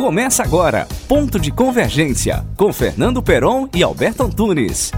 Começa 0.00 0.42
agora, 0.42 0.88
Ponto 1.06 1.38
de 1.38 1.50
Convergência, 1.50 2.42
com 2.56 2.72
Fernando 2.72 3.22
Peron 3.22 3.68
e 3.74 3.82
Alberto 3.82 4.22
Antunes. 4.22 4.90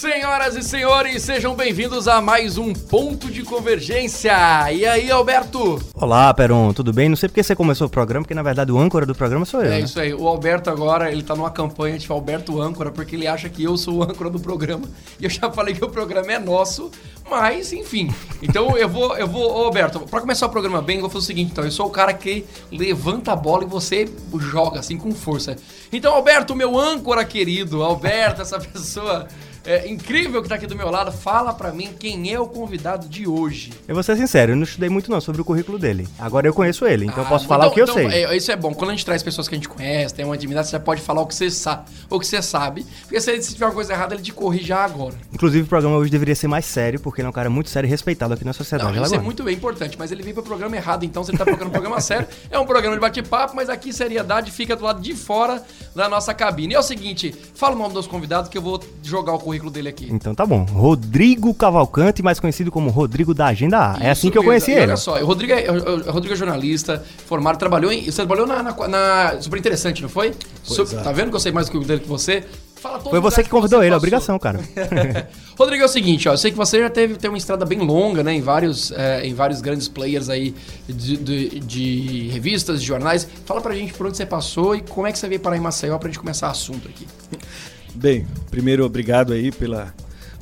Senhoras 0.00 0.56
e 0.56 0.62
senhores, 0.62 1.22
sejam 1.22 1.54
bem-vindos 1.54 2.08
a 2.08 2.22
mais 2.22 2.56
um 2.56 2.72
Ponto 2.72 3.30
de 3.30 3.42
Convergência. 3.42 4.32
E 4.72 4.86
aí, 4.86 5.10
Alberto? 5.10 5.78
Olá, 5.92 6.32
Peron, 6.32 6.72
tudo 6.72 6.90
bem? 6.90 7.10
Não 7.10 7.16
sei 7.16 7.28
porque 7.28 7.42
você 7.42 7.54
começou 7.54 7.86
o 7.86 7.90
programa, 7.90 8.24
porque 8.24 8.32
na 8.32 8.42
verdade 8.42 8.72
o 8.72 8.78
âncora 8.78 9.04
do 9.04 9.14
programa 9.14 9.44
sou 9.44 9.60
eu. 9.60 9.66
É 9.66 9.68
né? 9.72 9.80
isso 9.80 10.00
aí. 10.00 10.14
O 10.14 10.26
Alberto 10.26 10.70
agora, 10.70 11.12
ele 11.12 11.22
tá 11.22 11.36
numa 11.36 11.50
campanha 11.50 11.98
de 11.98 12.10
Alberto 12.10 12.62
Âncora, 12.62 12.90
porque 12.90 13.14
ele 13.14 13.26
acha 13.26 13.50
que 13.50 13.62
eu 13.62 13.76
sou 13.76 13.96
o 13.96 14.02
âncora 14.02 14.30
do 14.30 14.40
programa. 14.40 14.88
E 15.20 15.24
eu 15.24 15.28
já 15.28 15.52
falei 15.52 15.74
que 15.74 15.84
o 15.84 15.88
programa 15.90 16.32
é 16.32 16.38
nosso, 16.38 16.90
mas 17.28 17.70
enfim. 17.70 18.10
Então 18.40 18.78
eu 18.78 18.88
vou, 18.88 19.14
eu 19.18 19.28
vou, 19.28 19.52
ô 19.52 19.64
Alberto, 19.66 20.00
pra 20.00 20.22
começar 20.22 20.46
o 20.46 20.48
programa 20.50 20.80
bem, 20.80 20.96
eu 20.96 21.02
vou 21.02 21.10
fazer 21.10 21.24
o 21.24 21.26
seguinte, 21.26 21.52
então. 21.52 21.62
Eu 21.62 21.70
sou 21.70 21.86
o 21.86 21.90
cara 21.90 22.14
que 22.14 22.46
levanta 22.72 23.32
a 23.32 23.36
bola 23.36 23.64
e 23.64 23.66
você 23.66 24.08
joga 24.38 24.80
assim 24.80 24.96
com 24.96 25.12
força. 25.12 25.56
Então, 25.92 26.14
Alberto, 26.14 26.56
meu 26.56 26.78
âncora 26.78 27.22
querido, 27.22 27.82
Alberto, 27.82 28.40
essa 28.40 28.58
pessoa 28.58 29.28
é, 29.70 29.88
incrível 29.88 30.42
que 30.42 30.48
tá 30.48 30.56
aqui 30.56 30.66
do 30.66 30.74
meu 30.76 30.90
lado, 30.90 31.12
fala 31.12 31.52
pra 31.52 31.72
mim 31.72 31.90
quem 31.98 32.32
é 32.32 32.38
o 32.40 32.46
convidado 32.46 33.08
de 33.08 33.26
hoje. 33.26 33.72
Eu 33.86 33.94
vou 33.94 34.02
ser 34.02 34.16
sincero, 34.16 34.52
eu 34.52 34.56
não 34.56 34.64
estudei 34.64 34.88
muito 34.88 35.10
não 35.10 35.20
sobre 35.20 35.40
o 35.40 35.44
currículo 35.44 35.78
dele. 35.78 36.08
Agora 36.18 36.46
eu 36.46 36.52
conheço 36.54 36.86
ele, 36.86 37.04
então 37.06 37.18
eu 37.18 37.26
posso 37.28 37.44
Ah, 37.44 37.48
falar 37.48 37.64
então- 37.66 37.72
o 37.72 37.74
que 37.74 37.80
eu 37.80 37.84
então, 37.84 38.10
sei. 38.10 38.24
é, 38.24 38.36
isso 38.36 38.50
é 38.50 38.56
bom. 38.56 38.74
Quando 38.74 38.90
a 38.90 38.92
gente 38.94 39.04
traz 39.04 39.22
pessoas 39.22 39.46
que 39.48 39.54
a 39.54 39.58
gente 39.58 39.68
conhece, 39.68 40.14
tem 40.14 40.24
uma 40.24 40.34
intimidade, 40.34 40.66
você 40.68 40.72
já 40.72 40.80
pode 40.80 41.00
falar 41.00 41.20
o 41.22 41.26
que 41.26 41.34
você 41.34 41.50
sabe. 41.50 41.84
O 42.08 42.18
que 42.18 42.26
você 42.26 42.42
sabe. 42.42 42.86
Porque 43.02 43.20
se, 43.20 43.42
se 43.42 43.52
tiver 43.54 43.66
uma 43.66 43.74
coisa 43.74 43.92
errada, 43.92 44.14
ele 44.14 44.22
te 44.22 44.32
corrige 44.32 44.64
já 44.66 44.84
agora. 44.84 45.14
Inclusive 45.32 45.64
o 45.64 45.66
programa 45.68 45.96
hoje 45.96 46.10
deveria 46.10 46.34
ser 46.34 46.48
mais 46.48 46.64
sério, 46.66 46.98
porque 47.00 47.20
ele 47.20 47.26
é 47.26 47.28
um 47.30 47.32
cara 47.32 47.50
muito 47.50 47.68
sério 47.70 47.86
e 47.86 47.90
respeitado 47.90 48.34
aqui 48.34 48.44
na 48.44 48.52
sociedade 48.52 48.96
Não, 48.96 49.04
isso 49.04 49.14
é 49.14 49.18
muito 49.18 49.42
bem 49.42 49.54
importante, 49.54 49.96
mas 49.98 50.10
ele 50.10 50.22
veio 50.22 50.34
pro 50.34 50.42
programa 50.42 50.74
errado, 50.76 51.04
então 51.04 51.22
ele 51.28 51.36
tá 51.38 51.44
procurando 51.44 51.68
um 51.68 51.72
programa 51.72 52.00
sério, 52.00 52.26
é 52.50 52.58
um 52.58 52.66
programa 52.66 52.96
de 52.96 53.00
bate-papo, 53.00 53.54
mas 53.54 53.68
aqui 53.68 53.92
seriedade 53.92 54.50
fica 54.50 54.74
do 54.74 54.84
lado 54.84 55.00
de 55.00 55.14
fora 55.14 55.62
da 55.94 56.08
nossa 56.08 56.32
cabine. 56.34 56.72
E 56.72 56.76
é 56.76 56.78
o 56.78 56.82
seguinte, 56.82 57.34
fala 57.54 57.74
o 57.74 57.78
nome 57.78 57.94
dos 57.94 58.06
convidados 58.06 58.48
que 58.50 58.56
eu 58.56 58.62
vou 58.62 58.80
jogar 59.02 59.32
o 59.34 59.38
currículo 59.38 59.59
dele 59.68 59.88
aqui. 59.88 60.06
Então 60.08 60.32
tá 60.32 60.46
bom. 60.46 60.62
Rodrigo 60.64 61.52
Cavalcante, 61.52 62.22
mais 62.22 62.38
conhecido 62.38 62.70
como 62.70 62.88
Rodrigo 62.88 63.34
da 63.34 63.46
Agenda 63.48 63.78
A. 63.78 63.96
é 64.00 64.10
assim 64.10 64.28
Isso 64.28 64.30
que 64.30 64.38
eu 64.38 64.44
conheci 64.44 64.70
ele. 64.70 64.82
Olha 64.82 64.96
só, 64.96 65.20
o 65.20 65.26
Rodrigo 65.26 65.52
é, 65.52 65.68
o- 65.68 66.08
o 66.08 66.12
Rodrigo 66.12 66.34
é 66.34 66.36
jornalista, 66.36 67.04
formado, 67.26 67.58
trabalhou 67.58 67.90
em. 67.92 68.04
Você 68.04 68.12
trabalhou 68.24 68.46
na, 68.46 68.62
na, 68.62 68.88
na- 68.88 69.42
Super 69.42 69.58
interessante, 69.58 70.00
não 70.02 70.08
foi? 70.08 70.32
Su- 70.62 70.86
Tá 70.86 71.10
vendo 71.10 71.30
que 71.30 71.36
eu 71.36 71.40
sei 71.40 71.50
mais 71.50 71.68
do 71.68 71.80
que 71.80 71.84
dele 71.86 72.00
que 72.00 72.08
você? 72.08 72.44
Foi 73.10 73.20
você 73.20 73.42
que 73.42 73.50
convidou 73.50 73.82
ele, 73.84 73.92
é 73.92 73.96
obrigação, 73.96 74.38
cara. 74.38 74.58
Rodrigo, 75.58 75.82
é 75.82 75.84
o 75.84 75.88
seguinte, 75.88 76.26
ó, 76.26 76.32
eu 76.32 76.38
sei 76.38 76.50
que 76.50 76.56
você 76.56 76.78
já 76.80 76.88
teve 76.88 77.16
tem 77.16 77.28
uma 77.30 77.36
estrada 77.36 77.66
bem 77.66 77.78
longa, 77.80 78.22
né, 78.22 78.32
em 78.32 78.40
vários, 78.40 78.90
é, 78.92 79.26
em 79.26 79.34
vários 79.34 79.60
grandes 79.60 79.86
players 79.86 80.30
aí 80.30 80.54
de, 80.88 81.18
de- 81.18 81.60
de 81.60 82.28
revistas, 82.32 82.80
de 82.80 82.86
jornais. 82.86 83.28
Fala 83.44 83.60
pra 83.60 83.74
gente 83.74 83.92
por 83.92 84.06
onde 84.06 84.16
você 84.16 84.24
passou 84.24 84.74
e 84.74 84.80
como 84.80 85.06
é 85.06 85.12
que 85.12 85.18
você 85.18 85.28
veio 85.28 85.40
parar 85.42 85.58
em 85.58 85.60
Maceió 85.60 85.98
pra 85.98 86.08
gente 86.08 86.18
começar 86.18 86.48
o 86.48 86.50
assunto 86.52 86.88
aqui. 86.88 87.06
Bem, 87.94 88.26
primeiro 88.50 88.84
obrigado 88.84 89.32
aí 89.32 89.50
pela, 89.50 89.92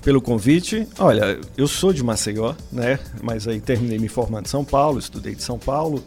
pelo 0.02 0.20
convite. 0.20 0.86
Olha, 0.98 1.38
eu 1.56 1.66
sou 1.66 1.92
de 1.92 2.02
Maceió, 2.02 2.54
né? 2.70 2.98
Mas 3.22 3.48
aí 3.48 3.60
terminei 3.60 3.98
me 3.98 4.08
formando 4.08 4.46
em 4.46 4.48
São 4.48 4.64
Paulo, 4.64 4.98
estudei 4.98 5.34
de 5.34 5.42
São 5.42 5.58
Paulo, 5.58 6.02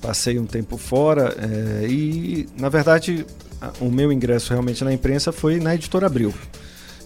passei 0.00 0.38
um 0.38 0.46
tempo 0.46 0.76
fora 0.76 1.34
eh, 1.38 1.86
e, 1.88 2.48
na 2.58 2.68
verdade, 2.68 3.26
o 3.80 3.90
meu 3.90 4.12
ingresso 4.12 4.50
realmente 4.50 4.84
na 4.84 4.92
imprensa 4.92 5.32
foi 5.32 5.58
na 5.60 5.74
Editora 5.74 6.06
Abril. 6.06 6.32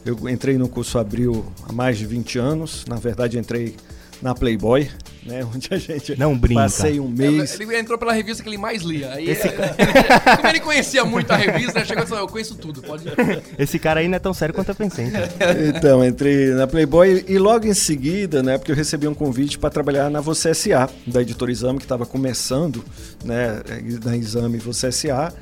Eu 0.05 0.29
entrei 0.29 0.57
no 0.57 0.69
curso 0.69 0.99
Abril 0.99 1.45
há 1.69 1.73
mais 1.73 1.99
de 1.99 2.07
20 2.07 2.39
anos, 2.39 2.85
na 2.87 2.97
verdade 2.97 3.39
entrei 3.39 3.77
na 4.23 4.35
Playboy, 4.35 4.89
né? 5.25 5.45
Onde 5.55 5.69
a 5.71 5.77
gente 5.79 6.19
Não 6.19 6.37
brinca. 6.37 6.63
passei 6.63 6.99
um 7.01 7.09
mês. 7.09 7.59
Ele 7.59 7.77
entrou 7.79 7.99
pela 7.99 8.13
revista 8.13 8.43
que 8.43 8.49
ele 8.49 8.59
mais 8.59 8.83
lia. 8.83 9.13
Aí, 9.13 9.29
Esse 9.29 9.49
é, 9.49 9.53
como 10.37 10.49
ele 10.49 10.61
conhecia 10.61 11.05
muito 11.05 11.31
a 11.31 11.37
revista, 11.37 11.79
ele 11.79 11.87
chegou 11.87 12.05
e 12.05 12.07
falou, 12.07 12.25
eu 12.25 12.29
conheço 12.29 12.55
tudo, 12.57 12.83
pode... 12.83 13.05
Esse 13.59 13.79
cara 13.79 14.01
aí 14.01 14.09
não 14.09 14.17
é 14.17 14.19
tão 14.19 14.33
sério 14.35 14.55
quanto 14.55 14.69
eu 14.71 14.75
pensei. 14.75 15.07
então. 15.07 15.91
Então, 15.91 16.05
entrei 16.07 16.51
na 16.51 16.67
Playboy 16.67 17.25
e 17.27 17.39
logo 17.39 17.67
em 17.67 17.75
seguida, 17.75 18.43
né, 18.43 18.59
porque 18.59 18.71
eu 18.73 18.77
recebi 18.77 19.09
um 19.09 19.15
convite 19.15 19.59
para 19.59 19.71
trabalhar 19.71 20.11
na 20.11 20.21
Você 20.21 20.55
SA, 20.55 20.89
da 21.07 21.23
editora 21.23 21.51
Exame, 21.51 21.79
que 21.79 21.85
estava 21.85 22.07
começando, 22.07 22.85
né, 23.25 23.61
na 24.05 24.17
Exame 24.17 24.59
Você 24.59 24.91
SA. 24.93 25.33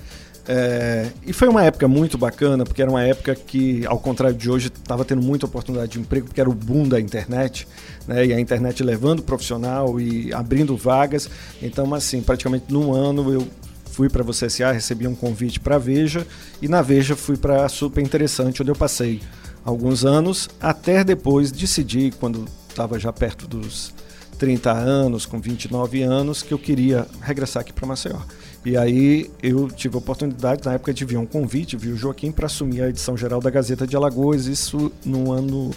É, 0.50 1.10
e 1.26 1.32
foi 1.34 1.46
uma 1.46 1.62
época 1.62 1.86
muito 1.86 2.16
bacana, 2.16 2.64
porque 2.64 2.80
era 2.80 2.90
uma 2.90 3.02
época 3.02 3.34
que, 3.34 3.84
ao 3.84 3.98
contrário 3.98 4.34
de 4.34 4.50
hoje, 4.50 4.68
estava 4.68 5.04
tendo 5.04 5.20
muita 5.20 5.44
oportunidade 5.44 5.92
de 5.92 6.00
emprego, 6.00 6.26
porque 6.26 6.40
era 6.40 6.48
o 6.48 6.54
boom 6.54 6.88
da 6.88 6.98
internet, 6.98 7.68
né, 8.06 8.24
e 8.24 8.32
a 8.32 8.40
internet 8.40 8.82
levando 8.82 9.22
profissional 9.22 10.00
e 10.00 10.32
abrindo 10.32 10.74
vagas. 10.74 11.28
Então, 11.60 11.92
assim, 11.92 12.22
praticamente 12.22 12.72
num 12.72 12.94
ano 12.94 13.30
eu 13.30 13.46
fui 13.90 14.08
para 14.08 14.24
você 14.24 14.48
SA, 14.48 14.72
recebi 14.72 15.06
um 15.06 15.14
convite 15.14 15.60
para 15.60 15.76
a 15.76 15.78
Veja 15.78 16.26
e 16.62 16.68
na 16.68 16.80
Veja 16.80 17.14
fui 17.14 17.36
para 17.36 17.66
a 17.66 17.68
Super 17.68 18.02
Interessante, 18.02 18.62
onde 18.62 18.70
eu 18.70 18.76
passei 18.76 19.20
alguns 19.62 20.06
anos, 20.06 20.48
até 20.58 21.04
depois 21.04 21.52
decidi, 21.52 22.10
quando 22.18 22.46
estava 22.70 22.98
já 22.98 23.12
perto 23.12 23.46
dos 23.46 23.92
30 24.38 24.72
anos, 24.72 25.26
com 25.26 25.40
29 25.40 26.02
anos, 26.02 26.42
que 26.42 26.52
eu 26.52 26.58
queria 26.58 27.06
regressar 27.20 27.60
aqui 27.60 27.72
para 27.72 27.86
Maceió. 27.86 28.18
E 28.64 28.76
aí 28.76 29.30
eu 29.42 29.68
tive 29.68 29.96
a 29.96 29.98
oportunidade, 29.98 30.64
na 30.64 30.74
época 30.74 30.92
de 30.92 31.04
vir 31.04 31.16
um 31.16 31.26
convite, 31.26 31.76
vi 31.76 31.88
o 31.88 31.96
Joaquim 31.96 32.30
para 32.30 32.46
assumir 32.46 32.82
a 32.82 32.88
edição 32.88 33.16
geral 33.16 33.40
da 33.40 33.50
Gazeta 33.50 33.86
de 33.86 33.96
Alagoas, 33.96 34.46
isso 34.46 34.92
no 35.04 35.32
ano 35.32 35.70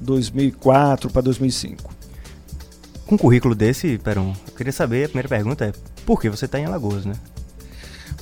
2004 0.00 1.10
para 1.10 1.22
2005. 1.22 1.94
Com 3.06 3.14
um 3.14 3.18
currículo 3.18 3.54
desse, 3.54 3.98
Peron, 3.98 4.34
eu 4.46 4.54
queria 4.54 4.72
saber, 4.72 5.04
a 5.04 5.08
primeira 5.08 5.28
pergunta 5.28 5.66
é, 5.66 5.72
por 6.04 6.20
que 6.20 6.30
você 6.30 6.48
tá 6.48 6.58
em 6.58 6.64
Alagoas, 6.64 7.04
né? 7.04 7.14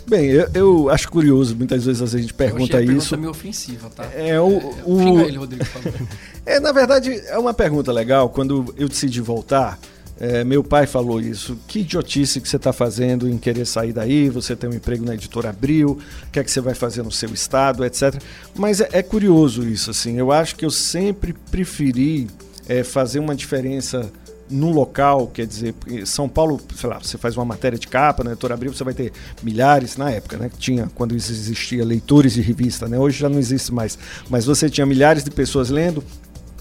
Bem, 0.08 0.26
eu, 0.26 0.48
eu 0.54 0.90
acho 0.90 1.08
curioso, 1.10 1.54
muitas 1.56 1.84
vezes 1.84 2.02
a 2.02 2.06
gente 2.18 2.34
Eu 2.36 2.36
achei 2.36 2.36
pergunta 2.36 2.76
a 2.76 2.80
pergunta 2.80 3.04
isso. 3.04 3.16
meio 3.18 3.30
ofensiva, 3.30 3.88
tá? 3.94 4.04
É, 4.14 4.40
o, 4.40 4.74
o- 4.84 4.98
Xinga 4.98 5.22
ele, 5.22 5.36
Rodrigo. 5.38 5.64
É, 6.46 6.58
na 6.58 6.72
verdade, 6.72 7.12
é 7.26 7.38
uma 7.38 7.52
pergunta 7.54 7.92
legal. 7.92 8.28
Quando 8.30 8.74
eu 8.76 8.88
decidi 8.88 9.20
voltar, 9.20 9.78
é, 10.18 10.42
meu 10.42 10.64
pai 10.64 10.86
falou 10.86 11.20
isso. 11.20 11.56
Que 11.68 11.80
idiotice 11.80 12.40
que 12.40 12.48
você 12.48 12.56
está 12.56 12.72
fazendo 12.72 13.28
em 13.28 13.36
querer 13.38 13.66
sair 13.66 13.92
daí? 13.92 14.28
Você 14.30 14.56
tem 14.56 14.68
um 14.68 14.72
emprego 14.72 15.04
na 15.04 15.14
editora 15.14 15.50
Abril, 15.50 15.98
o 16.26 16.30
que 16.32 16.40
é 16.40 16.44
que 16.44 16.50
você 16.50 16.60
vai 16.60 16.74
fazer 16.74 17.02
no 17.02 17.12
seu 17.12 17.32
estado, 17.32 17.84
etc. 17.84 18.20
Mas 18.56 18.80
é, 18.80 18.88
é 18.92 19.02
curioso 19.02 19.62
isso, 19.68 19.90
assim. 19.90 20.16
Eu 20.18 20.32
acho 20.32 20.56
que 20.56 20.64
eu 20.64 20.70
sempre 20.70 21.34
preferi 21.50 22.26
é, 22.68 22.82
fazer 22.82 23.18
uma 23.20 23.34
diferença 23.36 24.10
no 24.50 24.70
local, 24.70 25.28
quer 25.28 25.46
dizer, 25.46 25.74
São 26.04 26.28
Paulo, 26.28 26.60
sei 26.74 26.90
lá, 26.90 26.98
você 26.98 27.16
faz 27.16 27.36
uma 27.36 27.44
matéria 27.44 27.78
de 27.78 27.86
capa 27.86 28.24
na 28.24 28.32
editora 28.32 28.54
Abril, 28.54 28.74
você 28.74 28.84
vai 28.84 28.94
ter 28.94 29.12
milhares, 29.42 29.96
na 29.96 30.10
época, 30.10 30.36
né, 30.36 30.50
tinha, 30.58 30.90
quando 30.94 31.14
existia 31.14 31.84
leitores 31.84 32.34
de 32.34 32.40
revista, 32.40 32.88
né, 32.88 32.98
hoje 32.98 33.18
já 33.18 33.28
não 33.28 33.38
existe 33.38 33.72
mais, 33.72 33.98
mas 34.28 34.44
você 34.44 34.68
tinha 34.68 34.84
milhares 34.86 35.22
de 35.22 35.30
pessoas 35.30 35.70
lendo, 35.70 36.02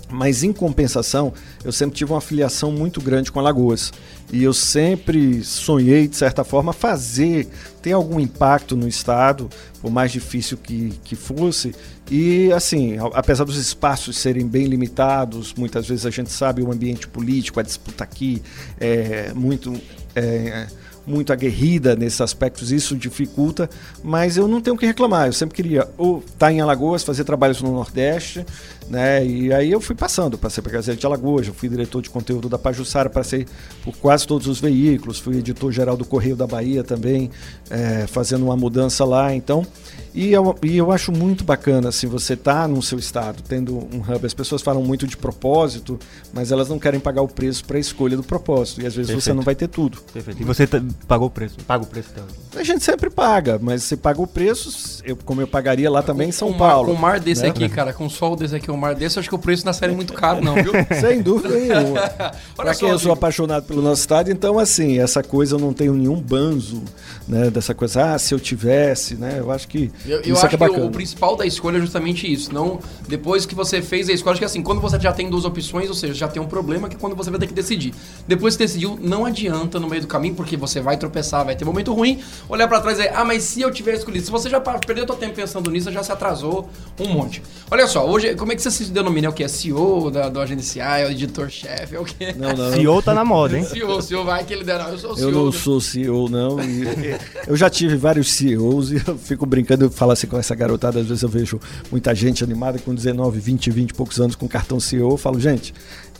mas 0.09 0.43
em 0.43 0.51
compensação, 0.51 1.33
eu 1.63 1.71
sempre 1.71 1.95
tive 1.95 2.11
uma 2.11 2.21
filiação 2.21 2.71
muito 2.71 2.99
grande 2.99 3.31
com 3.31 3.39
Alagoas. 3.39 3.91
E 4.31 4.43
eu 4.43 4.53
sempre 4.53 5.43
sonhei, 5.43 6.07
de 6.07 6.15
certa 6.15 6.43
forma, 6.43 6.73
fazer, 6.73 7.47
ter 7.81 7.93
algum 7.93 8.19
impacto 8.19 8.75
no 8.75 8.87
Estado, 8.87 9.49
por 9.81 9.91
mais 9.91 10.11
difícil 10.11 10.57
que, 10.57 10.93
que 11.03 11.15
fosse. 11.15 11.73
E, 12.09 12.51
assim, 12.51 12.97
apesar 13.13 13.43
dos 13.43 13.57
espaços 13.57 14.17
serem 14.17 14.47
bem 14.47 14.65
limitados, 14.65 15.53
muitas 15.55 15.87
vezes 15.87 16.05
a 16.05 16.09
gente 16.09 16.31
sabe 16.31 16.61
o 16.61 16.71
ambiente 16.71 17.07
político, 17.07 17.59
a 17.59 17.63
disputa 17.63 18.03
aqui 18.03 18.41
é 18.79 19.31
muito. 19.33 19.79
é, 20.15 20.67
muito 21.09 21.33
aguerrida 21.33 21.95
nesses 21.95 22.21
aspectos, 22.21 22.71
isso 22.71 22.95
dificulta, 22.95 23.69
mas 24.03 24.37
eu 24.37 24.47
não 24.47 24.61
tenho 24.61 24.75
o 24.75 24.79
que 24.79 24.85
reclamar. 24.85 25.27
Eu 25.27 25.33
sempre 25.33 25.55
queria 25.55 25.87
ou 25.97 26.19
estar 26.25 26.51
em 26.51 26.61
Alagoas, 26.61 27.03
fazer 27.03 27.23
trabalhos 27.23 27.61
no 27.61 27.71
Nordeste, 27.71 28.45
né? 28.89 29.25
E 29.25 29.51
aí 29.51 29.71
eu 29.71 29.81
fui 29.81 29.95
passando, 29.95 30.37
passei 30.37 30.61
para 30.61 30.71
a 30.71 30.75
Gazeta 30.75 30.97
de 30.99 31.05
Alagoas, 31.05 31.47
eu 31.47 31.53
fui 31.53 31.67
diretor 31.67 32.01
de 32.01 32.09
conteúdo 32.09 32.47
da 32.47 32.57
Pajussara, 32.57 33.09
passei 33.09 33.45
por 33.83 33.95
quase 33.97 34.25
todos 34.27 34.47
os 34.47 34.59
veículos, 34.59 35.19
fui 35.19 35.37
editor-geral 35.37 35.97
do 35.97 36.05
Correio 36.05 36.35
da 36.35 36.45
Bahia 36.47 36.83
também, 36.83 37.29
é, 37.69 38.05
fazendo 38.07 38.45
uma 38.45 38.55
mudança 38.55 39.03
lá, 39.03 39.33
então... 39.33 39.65
E 40.11 40.31
eu, 40.31 40.55
e 40.63 40.75
eu 40.75 40.91
acho 40.91 41.11
muito 41.11 41.43
bacana, 41.43 41.89
assim, 41.89 42.07
você 42.07 42.35
tá 42.35 42.67
no 42.67 42.81
seu 42.81 42.97
estado, 42.97 43.43
tendo 43.47 43.75
um 43.77 43.99
hub. 44.01 44.25
As 44.25 44.33
pessoas 44.33 44.59
falam 44.59 44.81
muito 44.83 45.05
de 45.05 45.15
propósito, 45.15 45.99
mas 46.33 46.51
elas 46.51 46.67
não 46.67 46.79
querem 46.79 46.99
pagar 46.99 47.21
o 47.21 47.27
preço 47.27 47.63
para 47.63 47.77
a 47.77 47.79
escolha 47.79 48.17
do 48.17 48.23
propósito. 48.23 48.81
E 48.81 48.87
às 48.87 48.95
vezes 48.95 49.11
você 49.11 49.15
Perfeito. 49.17 49.35
não 49.35 49.43
vai 49.43 49.53
ter 49.53 49.67
tudo. 49.67 49.99
Perfeito. 50.11 50.41
E 50.41 50.43
você 50.43 50.65
tá- 50.65 50.81
pagou 51.07 51.27
o 51.27 51.31
preço, 51.31 51.55
paga 51.65 51.83
o 51.83 51.87
preço 51.87 52.09
então. 52.13 52.25
A 52.59 52.63
gente 52.63 52.83
sempre 52.83 53.09
paga, 53.09 53.59
mas 53.61 53.83
você 53.83 53.95
paga 53.95 54.21
o 54.21 54.27
preço, 54.27 55.01
eu, 55.05 55.15
como 55.17 55.39
eu 55.41 55.47
pagaria 55.47 55.89
lá 55.89 56.01
também 56.01 56.29
em 56.29 56.31
São 56.31 56.51
com 56.51 56.57
mar- 56.57 56.69
Paulo. 56.71 56.87
Com 56.89 56.93
um 56.93 56.99
mar 56.99 57.19
desse 57.19 57.43
né? 57.43 57.49
aqui, 57.49 57.69
cara, 57.69 57.93
com 57.93 58.05
um 58.05 58.09
sol 58.09 58.35
desse 58.35 58.55
aqui, 58.55 58.69
um 58.71 58.77
mar 58.77 58.95
desse, 58.95 59.17
acho 59.19 59.29
que 59.29 59.35
o 59.35 59.39
preço 59.39 59.65
na 59.65 59.73
série 59.73 59.93
é 59.93 59.95
muito 59.95 60.13
caro, 60.13 60.41
não, 60.43 60.55
viu? 60.55 60.71
Sem 60.99 61.21
dúvida 61.21 61.49
nenhuma. 61.57 61.99
Olha 61.99 62.33
Pra 62.55 62.75
quem 62.75 62.89
eu 62.89 62.97
sou 62.99 63.11
apaixonado 63.11 63.65
pelo 63.65 63.81
nosso 63.81 64.01
estado, 64.01 64.31
então 64.31 64.57
assim, 64.59 64.99
essa 64.99 65.21
coisa 65.23 65.55
eu 65.55 65.59
não 65.59 65.73
tenho 65.73 65.93
nenhum 65.93 66.19
banzo, 66.19 66.81
né? 67.27 67.49
Dessa 67.49 67.73
coisa, 67.75 68.13
ah, 68.15 68.19
se 68.19 68.33
eu 68.33 68.39
tivesse, 68.39 69.15
né? 69.15 69.35
Eu 69.37 69.51
acho 69.51 69.67
que 69.67 69.91
Eu, 70.05 70.17
eu 70.17 70.33
isso 70.33 70.41
é 70.43 70.47
acho 70.47 70.49
que 70.49 70.55
é 70.55 70.57
que, 70.57 70.63
o, 70.63 70.67
bacana. 70.69 70.85
o 70.85 70.91
principal 70.91 71.35
da 71.37 71.45
escolha 71.45 71.77
é 71.77 71.81
justamente 71.81 72.31
isso. 72.31 72.53
Não 72.53 72.79
depois 73.07 73.45
que 73.45 73.53
você 73.55 73.81
fez 73.81 74.09
a 74.09 74.13
escolha, 74.13 74.31
acho 74.33 74.39
que 74.41 74.45
assim, 74.45 74.61
quando 74.61 74.81
você 74.81 74.99
já 74.99 75.11
tem 75.13 75.29
duas 75.29 75.45
opções, 75.45 75.87
ou 75.89 75.95
seja, 75.95 76.13
já 76.13 76.27
tem 76.27 76.41
um 76.41 76.47
problema 76.47 76.89
que 76.89 76.95
é 76.95 76.99
quando 76.99 77.15
você 77.15 77.29
vai 77.29 77.39
ter 77.39 77.47
que 77.47 77.53
decidir. 77.53 77.93
Depois 78.27 78.55
que 78.57 78.63
decidiu, 78.63 78.97
não 79.01 79.25
adianta, 79.25 79.79
no 79.79 79.87
meio 79.87 80.01
do 80.01 80.07
caminho, 80.07 80.33
porque 80.35 80.57
você 80.57 80.81
vai 80.81 80.88
tropeçar, 80.97 81.43
vai 81.45 81.55
ter 81.55 81.65
momento 81.65 81.93
ruim, 81.93 82.19
olhar 82.47 82.67
para 82.67 82.79
trás 82.81 82.97
e 82.99 83.01
dizer, 83.03 83.13
ah, 83.15 83.25
mas 83.25 83.43
se 83.43 83.61
eu 83.61 83.71
tiver 83.71 83.93
escolhido, 83.95 84.25
se 84.25 84.31
você 84.31 84.49
já 84.49 84.59
perdeu 84.59 85.05
seu 85.05 85.15
tempo 85.15 85.35
pensando 85.35 85.69
nisso, 85.71 85.91
já 85.91 86.03
se 86.03 86.11
atrasou 86.11 86.69
um 86.99 87.07
monte. 87.07 87.41
Olha 87.71 87.87
só, 87.87 88.07
hoje, 88.09 88.35
como 88.35 88.51
é 88.51 88.55
que 88.55 88.61
você 88.61 88.71
se 88.71 88.85
denomina? 88.91 89.27
É 89.27 89.29
o 89.29 89.33
que? 89.33 89.43
É 89.43 89.47
CEO 89.47 90.09
da, 90.11 90.29
do 90.29 90.39
agenciar, 90.39 90.99
é 91.01 91.05
o 91.05 91.11
editor-chefe, 91.11 91.95
é 91.95 91.99
o 91.99 92.05
quê? 92.05 92.33
Não, 92.37 92.53
não. 92.53 92.71
CEO 92.77 93.01
tá 93.01 93.13
na 93.13 93.23
moda, 93.25 93.57
hein? 93.57 93.63
CEO, 93.63 94.01
CEO 94.01 94.23
vai 94.25 94.43
que 94.43 94.53
ele 94.53 94.63
der, 94.63 94.79
não, 94.79 94.89
eu 94.89 94.97
sou 94.97 95.15
CEO. 95.15 95.29
Eu 95.29 95.35
não 95.35 95.45
do- 95.45 95.51
sou 95.51 95.79
CEO, 95.81 96.29
não. 96.29 96.59
e- 96.63 97.17
eu 97.47 97.55
já 97.55 97.69
tive 97.69 97.95
vários 97.95 98.31
CEOs 98.33 98.91
e 98.91 99.01
eu 99.07 99.17
fico 99.17 99.45
brincando, 99.45 99.85
eu 99.85 99.89
falo 99.91 100.11
assim 100.11 100.27
com 100.27 100.37
essa 100.37 100.55
garotada, 100.55 100.99
às 100.99 101.07
vezes 101.07 101.23
eu 101.23 101.29
vejo 101.29 101.59
muita 101.91 102.13
gente 102.15 102.43
animada 102.43 102.79
com 102.79 102.93
19, 102.93 103.39
20, 103.39 103.69
20 103.71 103.89
e 103.89 103.93
poucos 103.93 104.19
anos 104.19 104.35
com 104.35 104.47
cartão 104.47 104.79
CEO. 104.79 105.11
Eu 105.11 105.17
falo, 105.17 105.39
gente, 105.39 105.73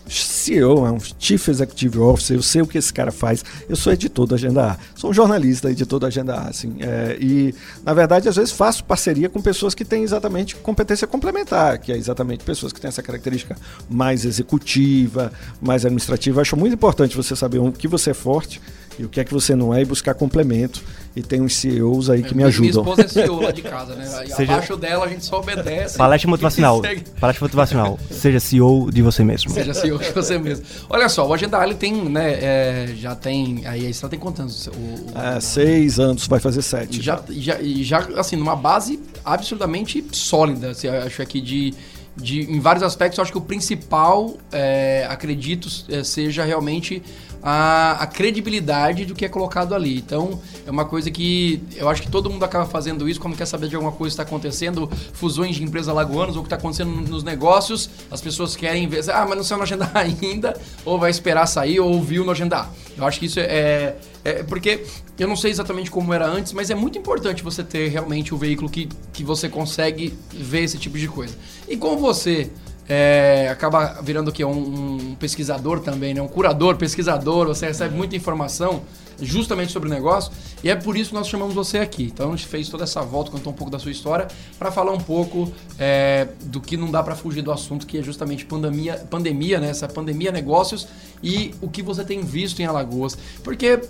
CEO 0.10 0.86
é 0.86 0.92
um 0.92 0.98
Chief 1.20 1.48
Executive 1.48 2.00
Officer, 2.00 2.36
eu 2.36 2.42
sei 2.42 2.62
o 2.62 2.68
que 2.68 2.78
esse 2.78 2.94
cara 2.94 3.12
faz. 3.12 3.44
Eu 3.68 3.76
sou 3.76 3.94
editor 3.94 4.26
da 4.26 4.36
Agenda 4.36 4.72
A, 4.72 4.78
sou 4.96 5.10
um 5.12 5.14
jornalista, 5.14 5.70
editor 5.70 6.00
da 6.00 6.08
Agenda 6.08 6.36
A, 6.36 6.50
assim. 6.50 6.78
é, 6.80 7.18
e, 7.20 7.54
na 7.84 7.94
verdade, 7.94 8.28
às 8.28 8.36
vezes 8.36 8.52
faço 8.52 8.84
parceria 8.84 9.30
com 9.30 9.42
pessoas 9.42 9.76
que 9.76 9.86
têm 9.86 10.04
exatamente 10.04 10.56
competência 10.56 11.08
complementar, 11.08 11.78
que 11.80 11.92
é 11.92 11.98
exatamente 11.98 12.44
pessoas 12.44 12.74
que 12.74 12.82
têm 12.82 12.88
essa 12.88 13.04
característica 13.04 13.56
mais 13.90 14.26
executiva, 14.26 15.32
mais 15.62 15.86
administrativa. 15.86 16.42
Acho 16.42 16.58
muito 16.58 16.74
importante 16.74 17.16
você 17.16 17.36
saber 17.36 17.60
o 17.60 17.72
que 17.72 17.88
você 17.88 18.12
é 18.12 18.14
forte 18.14 18.62
e 19.00 19.06
o 19.06 19.10
que 19.10 19.20
é 19.20 19.24
que 19.24 19.34
você 19.34 19.56
não 19.56 19.74
é 19.74 19.82
e 19.82 19.86
buscar 19.86 20.14
complemento. 20.14 20.84
E 21.16 21.24
tem 21.24 21.42
uns 21.42 21.56
CEOs 21.56 22.10
aí 22.10 22.22
que 22.22 22.30
me 22.30 22.36
Minha 22.38 22.48
ajudam. 22.48 22.82
esposa 22.84 23.02
é 23.02 23.08
CEO 23.08 23.42
lá 23.42 23.52
de 23.52 23.62
casa, 23.64 23.96
né? 23.96 24.06
Seja- 24.06 24.54
Abaixo 24.54 24.78
dela 24.78 25.06
a 25.06 25.08
gente 25.08 25.26
só 25.26 25.40
obedece. 25.40 25.98
Palestra 25.98 26.30
motivacional. 26.30 26.82
Palestra 27.20 27.46
motivacional. 27.46 28.00
Seja 28.12 28.40
CEO 28.40 28.92
de 28.92 29.02
você 29.02 29.24
mesmo. 29.24 29.50
Seja 29.52 29.74
CEO 29.74 29.98
de 29.98 30.12
você 30.12 30.38
mesmo. 30.38 30.64
Olha 30.90 31.10
só, 31.10 31.28
o 31.28 31.34
Agenda 31.34 31.58
Ali 31.58 31.74
tem, 31.74 31.94
né, 32.10 32.34
é, 32.34 32.90
já 32.96 33.16
tem, 33.16 33.66
aí 33.66 33.88
a 33.88 33.90
estrada 33.90 34.12
tem 34.12 34.20
quantos 34.20 34.40
anos? 34.42 34.68
O, 34.68 34.72
o- 34.72 35.08
Há 35.16 35.42
seis 35.42 36.00
anos, 36.00 36.28
vai 36.28 36.40
fazer 36.40 36.62
sete. 36.62 37.00
E 37.00 37.04
já, 37.04 37.20
já, 37.30 37.60
e 37.60 37.84
já, 37.84 38.00
assim, 38.18 38.36
numa 38.36 38.56
base 38.56 39.00
absurdamente 39.26 40.06
sólida. 40.12 40.72
Assim, 40.72 40.88
eu 40.88 40.94
acho 41.02 41.22
aqui 41.22 41.42
de, 41.42 41.74
de. 42.16 42.42
Em 42.42 42.60
vários 42.60 42.84
aspectos, 42.84 43.18
eu 43.18 43.24
acho 43.24 43.32
que 43.32 43.38
o 43.38 43.42
principal, 43.42 44.38
é, 44.52 45.08
acredito, 45.10 45.68
é, 45.90 46.04
seja 46.04 46.44
realmente 46.44 47.02
a, 47.42 48.04
a 48.04 48.08
credibilidade 48.08 49.06
do 49.06 49.16
que 49.16 49.26
é 49.26 49.30
colocado 49.30 49.74
ali. 49.74 49.98
Então, 49.98 50.40
é 50.66 50.72
uma 50.72 50.86
coisa 50.86 51.10
que 51.10 51.62
eu 51.76 51.90
acho 51.90 52.02
que 52.02 52.10
todo 52.10 52.30
mundo 52.30 52.44
acaba 52.44 52.66
fazendo 52.66 53.08
isso, 53.08 53.20
quando 53.20 53.36
quer 53.38 53.46
saber 53.46 53.68
de 53.68 53.76
alguma 53.76 53.92
coisa 53.92 54.16
que 54.16 54.22
está 54.22 54.24
acontecendo, 54.24 54.90
fusões 55.14 55.56
de 55.56 55.64
empresas 55.64 55.94
lagoanas, 55.94 56.36
ou 56.36 56.42
o 56.42 56.44
que 56.44 56.48
está 56.48 56.58
acontecendo 56.58 56.92
nos 56.92 57.24
negócios, 57.24 57.90
as 58.12 58.22
pessoas 58.22 58.56
querem 58.56 58.88
ver, 58.88 59.10
ah, 59.12 59.26
mas 59.28 59.38
não 59.38 59.44
saiu 59.44 59.58
no 59.58 59.64
Agenda 59.64 59.90
ainda, 59.96 60.60
ou 60.86 61.00
vai 61.00 61.12
esperar 61.12 61.46
sair, 61.48 61.80
ou 61.80 62.02
viu 62.02 62.26
no 62.26 62.32
Agenda. 62.32 62.68
Eu 62.98 63.06
acho 63.06 63.20
que 63.20 63.26
isso 63.26 63.40
é, 63.40 63.96
é 64.26 64.44
porque 64.44 64.84
eu 65.18 65.28
não 65.28 65.36
sei 65.36 65.52
exatamente 65.52 65.90
como 65.90 66.14
era 66.14 66.28
antes, 66.28 66.54
mas 66.54 66.70
é 66.70 66.76
muito 66.76 66.98
importante 66.98 67.44
você 67.44 67.64
ter 67.64 67.88
realmente 67.88 68.34
o 68.34 68.38
veículo 68.38 68.70
que, 68.70 68.90
que 69.14 69.24
você 69.24 69.48
consegue 69.48 70.14
ver 70.32 70.64
esse 70.64 70.78
tipo 70.78 70.98
de 70.98 71.08
coisa. 71.08 71.36
E 71.68 71.78
como 71.78 71.98
você 71.98 72.50
é, 72.90 73.48
acaba 73.52 74.02
virando 74.02 74.30
o 74.30 74.32
quê? 74.32 74.44
Um, 74.44 75.12
um 75.12 75.16
pesquisador 75.16 75.80
também, 75.80 76.16
né? 76.16 76.22
Um 76.22 76.28
curador, 76.28 76.76
pesquisador, 76.76 77.46
você 77.48 77.68
recebe 77.68 77.96
muita 77.96 78.16
informação 78.16 78.82
justamente 79.22 79.72
sobre 79.72 79.90
o 79.90 79.92
negócio 79.92 80.32
e 80.64 80.70
é 80.70 80.76
por 80.76 80.96
isso 80.98 81.10
que 81.10 81.16
nós 81.16 81.28
chamamos 81.28 81.54
você 81.54 81.78
aqui. 81.78 82.04
Então 82.04 82.34
a 82.34 82.36
gente 82.36 82.48
fez 82.48 82.68
toda 82.68 82.86
essa 82.86 83.02
volta, 83.02 83.30
contou 83.30 83.54
um 83.54 83.56
pouco 83.56 83.72
da 83.72 83.78
sua 83.78 83.92
história 83.92 84.28
para 84.58 84.72
falar 84.72 84.92
um 84.92 85.00
pouco 85.00 85.52
é, 85.78 86.30
do 86.46 86.60
que 86.60 86.76
não 86.76 86.90
dá 86.90 87.04
para 87.04 87.16
fugir 87.16 87.44
do 87.44 87.52
assunto, 87.52 87.86
que 87.86 88.00
é 88.00 88.02
justamente 88.02 88.44
pandemia, 88.46 88.96
pandemia, 89.10 89.60
né? 89.60 89.70
Essa 89.70 89.88
pandemia 89.88 90.32
negócios 90.32 90.88
e 91.22 91.54
o 91.62 91.70
que 91.70 91.84
você 91.84 92.04
tem 92.04 92.24
visto 92.24 92.60
em 92.60 92.66
Alagoas. 92.66 93.18
Porque, 93.44 93.82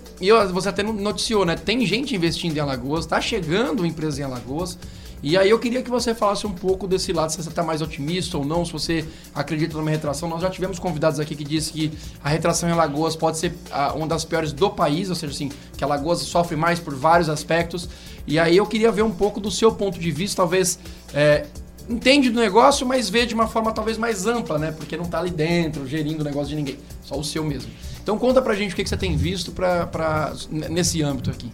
você 0.52 0.68
até 0.68 0.82
noticiou, 0.82 1.46
né? 1.46 1.56
Tem 1.56 1.86
gente 1.86 2.14
investindo 2.14 2.54
em 2.56 2.60
Alagoas, 2.60 3.06
tá 3.06 3.20
chegando 3.20 3.86
empresas 3.86 4.18
em 4.18 4.24
Alagoas. 4.24 4.76
E 5.22 5.36
aí 5.36 5.50
eu 5.50 5.58
queria 5.58 5.82
que 5.82 5.90
você 5.90 6.14
falasse 6.14 6.46
um 6.46 6.52
pouco 6.52 6.86
desse 6.86 7.12
lado, 7.12 7.30
se 7.30 7.42
você 7.42 7.48
está 7.48 7.62
mais 7.62 7.82
otimista 7.82 8.38
ou 8.38 8.44
não, 8.44 8.64
se 8.64 8.72
você 8.72 9.04
acredita 9.34 9.76
numa 9.76 9.90
retração. 9.90 10.28
Nós 10.28 10.40
já 10.40 10.48
tivemos 10.48 10.78
convidados 10.78 11.20
aqui 11.20 11.34
que 11.34 11.44
disse 11.44 11.72
que 11.72 11.92
a 12.22 12.28
retração 12.28 12.68
em 12.68 12.72
Alagoas 12.72 13.14
pode 13.14 13.38
ser 13.38 13.54
ah, 13.70 13.92
uma 13.94 14.06
das 14.06 14.24
piores 14.24 14.52
do 14.52 14.70
país, 14.70 15.10
ou 15.10 15.14
seja, 15.14 15.32
assim, 15.32 15.50
que 15.76 15.84
Alagoas 15.84 16.20
sofre 16.20 16.56
mais 16.56 16.78
por 16.78 16.94
vários 16.94 17.28
aspectos. 17.28 17.88
E 18.26 18.38
aí 18.38 18.56
eu 18.56 18.66
queria 18.66 18.90
ver 18.90 19.02
um 19.02 19.10
pouco 19.10 19.40
do 19.40 19.50
seu 19.50 19.72
ponto 19.72 19.98
de 19.98 20.10
vista, 20.10 20.36
talvez 20.36 20.78
é, 21.12 21.46
entende 21.88 22.30
do 22.30 22.40
negócio, 22.40 22.86
mas 22.86 23.10
vê 23.10 23.26
de 23.26 23.34
uma 23.34 23.48
forma 23.48 23.72
talvez 23.72 23.98
mais 23.98 24.26
ampla, 24.26 24.58
né? 24.58 24.72
Porque 24.72 24.96
não 24.96 25.04
tá 25.04 25.18
ali 25.18 25.30
dentro, 25.30 25.86
gerindo 25.86 26.22
o 26.22 26.24
negócio 26.24 26.48
de 26.48 26.56
ninguém, 26.56 26.78
só 27.02 27.18
o 27.18 27.24
seu 27.24 27.44
mesmo. 27.44 27.70
Então 28.02 28.18
conta 28.18 28.40
pra 28.40 28.54
gente 28.54 28.72
o 28.72 28.76
que, 28.76 28.82
que 28.82 28.88
você 28.88 28.96
tem 28.96 29.16
visto 29.16 29.52
pra, 29.52 29.86
pra, 29.86 30.32
nesse 30.50 31.02
âmbito 31.02 31.30
aqui. 31.30 31.50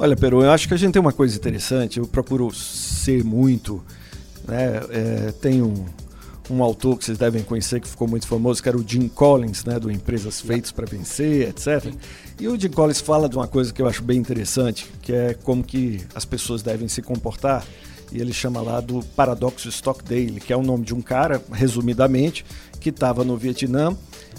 Olha, 0.00 0.14
Peru, 0.14 0.44
eu 0.44 0.52
acho 0.52 0.68
que 0.68 0.74
a 0.74 0.76
gente 0.76 0.92
tem 0.92 1.02
uma 1.02 1.12
coisa 1.12 1.36
interessante. 1.36 1.98
Eu 1.98 2.06
procuro 2.06 2.54
ser 2.54 3.24
muito. 3.24 3.82
Né, 4.46 4.80
é, 4.90 5.32
tem 5.32 5.60
um, 5.60 5.84
um 6.48 6.62
autor 6.62 6.96
que 6.96 7.04
vocês 7.04 7.18
devem 7.18 7.42
conhecer 7.42 7.80
que 7.80 7.88
ficou 7.88 8.06
muito 8.06 8.24
famoso, 8.24 8.62
que 8.62 8.68
era 8.68 8.78
o 8.78 8.84
Jim 8.86 9.08
Collins, 9.08 9.64
né, 9.64 9.76
do 9.80 9.90
Empresas 9.90 10.40
Feitas 10.40 10.70
para 10.70 10.86
Vencer, 10.86 11.48
etc. 11.48 11.92
E 12.38 12.46
o 12.46 12.58
Jim 12.58 12.68
Collins 12.68 13.00
fala 13.00 13.28
de 13.28 13.34
uma 13.34 13.48
coisa 13.48 13.72
que 13.72 13.82
eu 13.82 13.88
acho 13.88 14.04
bem 14.04 14.18
interessante, 14.20 14.86
que 15.02 15.12
é 15.12 15.34
como 15.34 15.64
que 15.64 16.00
as 16.14 16.24
pessoas 16.24 16.62
devem 16.62 16.86
se 16.86 17.02
comportar. 17.02 17.66
E 18.12 18.20
ele 18.20 18.32
chama 18.32 18.60
lá 18.60 18.80
do 18.80 19.02
paradoxo 19.16 19.68
Stockdale, 19.68 20.38
que 20.38 20.52
é 20.52 20.56
o 20.56 20.62
nome 20.62 20.84
de 20.84 20.94
um 20.94 21.02
cara, 21.02 21.42
resumidamente, 21.50 22.44
que 22.80 22.90
estava 22.90 23.24
no 23.24 23.36
Vietnã 23.36 23.96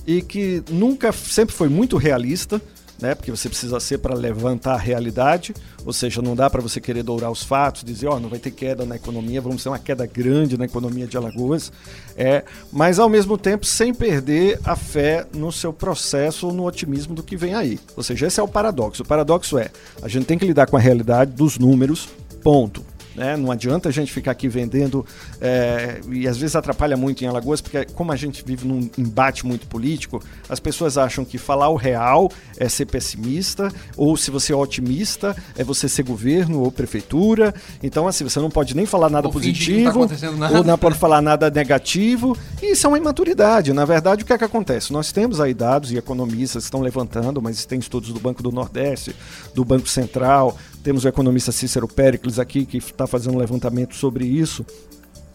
e 0.07 0.21
que 0.21 0.63
nunca, 0.71 1.11
sempre 1.11 1.53
foi 1.53 1.67
muito 1.67 1.97
realista, 1.97 2.61
né? 3.01 3.15
Porque 3.15 3.31
você 3.31 3.49
precisa 3.49 3.79
ser 3.79 3.99
para 3.99 4.15
levantar 4.15 4.73
a 4.73 4.77
realidade, 4.77 5.53
ou 5.85 5.93
seja, 5.93 6.21
não 6.21 6.35
dá 6.35 6.49
para 6.49 6.61
você 6.61 6.79
querer 6.81 7.03
dourar 7.03 7.31
os 7.31 7.43
fatos, 7.43 7.83
dizer, 7.83 8.07
ó, 8.07 8.19
não 8.19 8.29
vai 8.29 8.39
ter 8.39 8.51
queda 8.51 8.85
na 8.85 8.95
economia, 8.95 9.41
vamos 9.41 9.63
ter 9.63 9.69
uma 9.69 9.79
queda 9.79 10.05
grande 10.05 10.57
na 10.57 10.65
economia 10.65 11.07
de 11.07 11.17
Alagoas, 11.17 11.71
é, 12.15 12.43
mas 12.71 12.99
ao 12.99 13.09
mesmo 13.09 13.37
tempo 13.37 13.65
sem 13.65 13.93
perder 13.93 14.59
a 14.63 14.75
fé 14.75 15.25
no 15.33 15.51
seu 15.51 15.71
processo 15.71 16.47
ou 16.47 16.53
no 16.53 16.65
otimismo 16.65 17.15
do 17.15 17.23
que 17.23 17.35
vem 17.37 17.53
aí. 17.53 17.79
Ou 17.95 18.03
seja, 18.03 18.27
esse 18.27 18.39
é 18.39 18.43
o 18.43 18.47
paradoxo. 18.47 19.03
O 19.03 19.05
paradoxo 19.05 19.57
é, 19.57 19.69
a 20.01 20.07
gente 20.07 20.25
tem 20.25 20.37
que 20.37 20.45
lidar 20.45 20.67
com 20.67 20.77
a 20.77 20.79
realidade 20.79 21.31
dos 21.31 21.57
números, 21.57 22.09
ponto. 22.43 22.88
Né? 23.15 23.35
Não 23.35 23.51
adianta 23.51 23.89
a 23.89 23.91
gente 23.91 24.11
ficar 24.11 24.31
aqui 24.31 24.47
vendendo, 24.47 25.05
é, 25.41 25.99
e 26.09 26.27
às 26.27 26.37
vezes 26.37 26.55
atrapalha 26.55 26.95
muito 26.95 27.23
em 27.23 27.27
Alagoas, 27.27 27.61
porque 27.61 27.85
como 27.85 28.11
a 28.11 28.15
gente 28.15 28.43
vive 28.45 28.67
num 28.67 28.89
embate 28.97 29.45
muito 29.45 29.67
político, 29.67 30.21
as 30.47 30.59
pessoas 30.59 30.97
acham 30.97 31.25
que 31.25 31.37
falar 31.37 31.69
o 31.69 31.75
real 31.75 32.31
é 32.57 32.69
ser 32.69 32.85
pessimista, 32.85 33.71
ou 33.97 34.15
se 34.15 34.31
você 34.31 34.53
é 34.53 34.55
otimista, 34.55 35.35
é 35.57 35.63
você 35.63 35.89
ser 35.89 36.03
governo 36.03 36.61
ou 36.61 36.71
prefeitura. 36.71 37.53
Então, 37.81 38.07
assim, 38.07 38.23
você 38.23 38.39
não 38.39 38.49
pode 38.49 38.75
nem 38.75 38.85
falar 38.85 39.09
nada 39.09 39.27
Ou 39.27 39.33
tá 39.33 39.39
positivo, 39.39 39.89
acontecendo 39.89 40.37
nada. 40.37 40.57
ou 40.57 40.63
não 40.63 40.77
pode 40.77 40.97
falar 40.97 41.21
nada 41.21 41.49
negativo. 41.49 42.37
E 42.61 42.71
isso 42.71 42.85
é 42.85 42.89
uma 42.89 42.97
imaturidade. 42.97 43.73
Na 43.73 43.85
verdade, 43.85 44.23
o 44.23 44.25
que 44.25 44.33
é 44.33 44.37
que 44.37 44.43
acontece? 44.43 44.93
Nós 44.93 45.11
temos 45.11 45.39
aí 45.39 45.53
dados 45.53 45.91
e 45.91 45.97
economistas 45.97 46.63
estão 46.63 46.81
levantando, 46.81 47.41
mas 47.41 47.65
tem 47.65 47.79
estudos 47.79 48.11
do 48.13 48.19
Banco 48.19 48.43
do 48.43 48.51
Nordeste, 48.51 49.15
do 49.53 49.65
Banco 49.65 49.87
Central, 49.87 50.57
temos 50.83 51.03
o 51.05 51.07
economista 51.07 51.51
Cícero 51.51 51.87
Péricles 51.87 52.39
aqui 52.39 52.65
que 52.65 52.77
está 52.77 53.05
fazendo 53.05 53.35
um 53.35 53.37
levantamento 53.37 53.95
sobre 53.95 54.25
isso. 54.25 54.65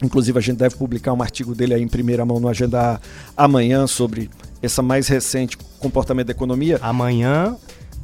Inclusive, 0.02 0.38
a 0.38 0.42
gente 0.42 0.58
deve 0.58 0.76
publicar 0.76 1.12
um 1.12 1.22
artigo 1.22 1.54
dele 1.54 1.74
aí 1.74 1.82
em 1.82 1.88
primeira 1.88 2.24
mão 2.24 2.40
no 2.40 2.48
Agenda 2.48 3.00
amanhã 3.36 3.86
sobre 3.86 4.28
essa 4.62 4.82
mais 4.82 5.08
recente 5.08 5.56
comportamento 5.78 6.26
da 6.26 6.32
economia. 6.32 6.78
Amanhã, 6.82 7.56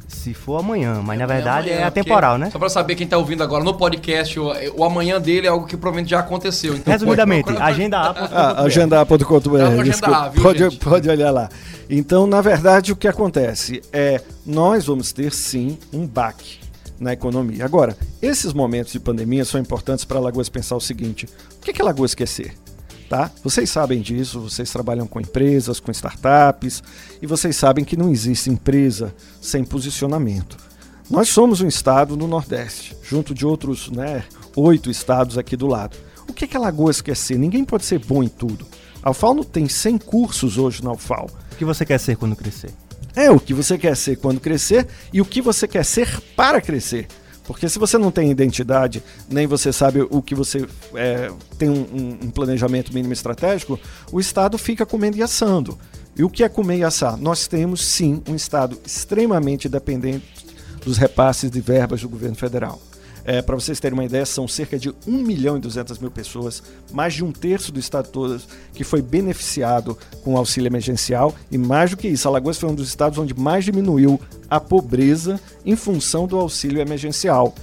se 0.07 0.33
for 0.33 0.57
amanhã, 0.59 1.01
mas 1.03 1.17
na 1.19 1.25
verdade 1.25 1.69
é, 1.69 1.73
amanhã, 1.73 1.87
atemporal, 1.87 2.31
porque- 2.33 2.45
né? 2.45 2.51
Só 2.51 2.59
pra 2.59 2.69
saber 2.69 2.95
quem 2.95 3.07
tá 3.07 3.17
ouvindo 3.17 3.43
agora 3.43 3.63
no 3.63 3.73
podcast, 3.75 4.39
o, 4.39 4.51
o 4.77 4.83
amanhã 4.83 5.19
dele 5.19 5.47
é 5.47 5.49
algo 5.49 5.65
que 5.65 5.75
provavelmente 5.75 6.09
já 6.11 6.19
aconteceu. 6.19 6.75
Então 6.75 6.91
Resumidamente, 6.91 7.45
pode 7.45 7.61
agenda 7.61 7.97
A. 7.99 8.09
Ah, 8.31 8.63
agendar.com.br. 8.63 9.17
Tá 9.17 9.49
no 9.49 9.65
Agenda 9.67 9.83
desculpa, 9.83 10.17
A, 10.17 10.29
viu, 10.29 10.43
pode, 10.43 10.77
pode 10.77 11.09
olhar 11.09 11.31
lá. 11.31 11.49
Então, 11.89 12.25
na 12.25 12.41
verdade, 12.41 12.91
o 12.91 12.95
que 12.95 13.07
acontece 13.07 13.81
é 13.91 14.21
nós 14.45 14.85
vamos 14.85 15.11
ter 15.11 15.31
sim 15.33 15.77
um 15.91 16.07
baque 16.07 16.60
na 17.01 17.11
economia. 17.11 17.65
Agora, 17.65 17.97
esses 18.21 18.53
momentos 18.53 18.93
de 18.93 18.99
pandemia 18.99 19.43
são 19.43 19.59
importantes 19.59 20.05
para 20.05 20.19
Alagoas 20.19 20.47
pensar 20.47 20.75
o 20.75 20.81
seguinte: 20.81 21.27
o 21.57 21.59
que, 21.59 21.73
que 21.73 21.81
Alagoas 21.81 22.13
quer? 22.13 22.53
Tá? 23.09 23.29
Vocês 23.43 23.69
sabem 23.69 23.99
disso, 23.99 24.39
vocês 24.39 24.71
trabalham 24.71 25.05
com 25.05 25.19
empresas, 25.19 25.81
com 25.81 25.91
startups, 25.91 26.81
e 27.21 27.27
vocês 27.27 27.57
sabem 27.57 27.83
que 27.83 27.97
não 27.97 28.09
existe 28.09 28.49
empresa 28.49 29.13
sem 29.41 29.65
posicionamento. 29.65 30.55
Nós 31.09 31.27
somos 31.27 31.59
um 31.59 31.67
estado 31.67 32.15
no 32.15 32.25
Nordeste, 32.25 32.95
junto 33.03 33.33
de 33.33 33.45
outros 33.45 33.89
né, 33.89 34.23
oito 34.55 34.89
estados 34.89 35.37
aqui 35.37 35.57
do 35.57 35.67
lado. 35.67 35.97
O 36.25 36.31
que, 36.31 36.47
que 36.47 36.55
Alagoas 36.55 37.01
quer? 37.01 37.17
Ninguém 37.37 37.65
pode 37.65 37.83
ser 37.83 37.99
bom 37.99 38.23
em 38.23 38.29
tudo. 38.29 38.65
A 39.03 39.09
UFAL 39.11 39.33
não 39.33 39.43
tem 39.43 39.67
100 39.67 39.97
cursos 39.97 40.57
hoje 40.57 40.81
na 40.81 40.93
UFAL. 40.93 41.29
O 41.51 41.55
que 41.57 41.65
você 41.65 41.83
quer 41.83 41.99
ser 41.99 42.15
quando 42.15 42.35
crescer? 42.35 42.71
É 43.15 43.29
o 43.29 43.39
que 43.39 43.53
você 43.53 43.77
quer 43.77 43.95
ser 43.97 44.17
quando 44.17 44.39
crescer 44.39 44.87
e 45.11 45.19
o 45.21 45.25
que 45.25 45.41
você 45.41 45.67
quer 45.67 45.83
ser 45.83 46.19
para 46.35 46.61
crescer. 46.61 47.07
Porque 47.43 47.67
se 47.67 47.79
você 47.79 47.97
não 47.97 48.11
tem 48.11 48.29
identidade, 48.31 49.03
nem 49.29 49.45
você 49.47 49.73
sabe 49.73 50.05
o 50.09 50.21
que 50.21 50.33
você 50.35 50.65
é, 50.95 51.29
tem 51.57 51.69
um, 51.69 52.17
um- 52.23 52.29
planejamento 52.31 52.93
mínimo 52.93 53.11
estratégico, 53.13 53.79
o 54.11 54.19
Estado 54.19 54.57
fica 54.57 54.85
comendo 54.85 55.17
e 55.17 55.23
assando. 55.23 55.77
E 56.15 56.23
o 56.23 56.29
que 56.29 56.43
é 56.43 56.49
comer 56.49 56.77
e 56.77 56.83
assar? 56.83 57.17
Nós 57.17 57.47
temos, 57.47 57.83
sim, 57.83 58.21
um 58.29 58.35
Estado 58.35 58.77
extremamente 58.85 59.67
dependente 59.67 60.25
dos 60.85 60.97
repasses 60.97 61.49
de 61.51 61.59
verbas 61.59 62.01
do 62.01 62.09
governo 62.09 62.35
federal. 62.35 62.79
É, 63.23 63.41
Para 63.41 63.55
vocês 63.55 63.79
terem 63.79 63.97
uma 63.97 64.05
ideia, 64.05 64.25
são 64.25 64.47
cerca 64.47 64.77
de 64.77 64.89
1 64.89 64.93
milhão 65.11 65.57
e 65.57 65.59
200 65.59 65.99
mil 65.99 66.11
pessoas, 66.11 66.63
mais 66.91 67.13
de 67.13 67.23
um 67.23 67.31
terço 67.31 67.71
do 67.71 67.79
estado 67.79 68.09
todo 68.09 68.41
que 68.73 68.83
foi 68.83 69.01
beneficiado 69.01 69.97
com 70.23 70.33
o 70.33 70.37
auxílio 70.37 70.67
emergencial. 70.67 71.35
E 71.51 71.57
mais 71.57 71.91
do 71.91 71.97
que 71.97 72.07
isso, 72.07 72.27
Alagoas 72.27 72.57
foi 72.57 72.69
um 72.69 72.75
dos 72.75 72.87
estados 72.87 73.17
onde 73.17 73.33
mais 73.33 73.65
diminuiu 73.65 74.19
a 74.49 74.59
pobreza 74.59 75.39
em 75.65 75.75
função 75.75 76.27
do 76.27 76.37
auxílio 76.37 76.81
emergencial. 76.81 77.53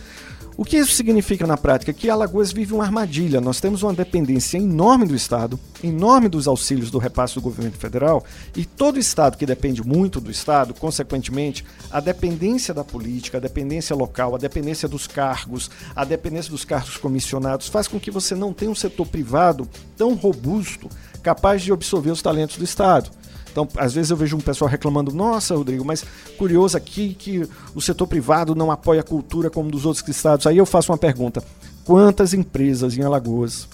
O 0.59 0.65
que 0.65 0.77
isso 0.77 0.91
significa 0.91 1.47
na 1.47 1.57
prática? 1.57 1.93
Que 1.93 2.11
Alagoas 2.11 2.51
vive 2.51 2.75
uma 2.75 2.83
armadilha. 2.83 3.41
Nós 3.41 3.61
temos 3.61 3.85
uma 3.85 3.95
dependência 3.95 4.59
enorme 4.59 5.07
do 5.07 5.15
Estado, 5.15 5.57
enorme 5.85 6.29
dos 6.29 6.49
auxílios 6.49 6.91
do 6.91 6.99
repasse 6.99 7.37
do 7.37 7.41
governo 7.41 7.71
federal, 7.71 8.25
e 8.57 8.65
todo 8.65 8.99
Estado 8.99 9.37
que 9.37 9.47
depende 9.47 9.87
muito 9.87 10.21
do 10.21 10.33
Estado, 10.33 10.75
consequentemente, 10.75 11.65
a 11.93 12.01
dependência 12.01 12.75
da 12.75 12.83
política, 12.83 13.39
a 13.39 13.41
dependência 13.41 13.95
local, 13.95 14.35
a 14.35 14.39
dependência 14.39 14.89
dos 14.89 15.07
cargos, 15.07 15.71
a 15.95 16.05
dependência 16.05 16.51
dos 16.51 16.65
cargos 16.65 16.97
comissionados, 16.97 17.69
faz 17.69 17.87
com 17.87 18.01
que 18.01 18.11
você 18.11 18.35
não 18.35 18.53
tenha 18.53 18.73
um 18.73 18.75
setor 18.75 19.07
privado 19.07 19.69
tão 19.97 20.15
robusto, 20.15 20.89
capaz 21.23 21.63
de 21.63 21.73
absorver 21.73 22.11
os 22.11 22.21
talentos 22.21 22.57
do 22.57 22.65
Estado. 22.65 23.11
Então, 23.59 23.69
às 23.77 23.95
vezes 23.95 24.11
eu 24.11 24.17
vejo 24.17 24.37
um 24.37 24.41
pessoal 24.41 24.71
reclamando: 24.71 25.13
nossa, 25.13 25.57
Rodrigo, 25.57 25.85
mas 25.85 26.05
curioso 26.37 26.77
aqui 26.77 27.15
que 27.15 27.49
o 27.75 27.81
setor 27.81 28.07
privado 28.07 28.55
não 28.55 28.71
apoia 28.71 29.01
a 29.01 29.05
cultura 29.05 29.51
como 29.51 29.71
dos 29.71 29.85
outros 29.85 30.07
estados. 30.07 30.47
Aí 30.47 30.57
eu 30.57 30.67
faço 30.67 30.93
uma 30.93 30.99
pergunta: 30.99 31.43
quantas 31.85 32.33
empresas 32.33 32.97
em 32.97 33.03
Alagoas 33.03 33.69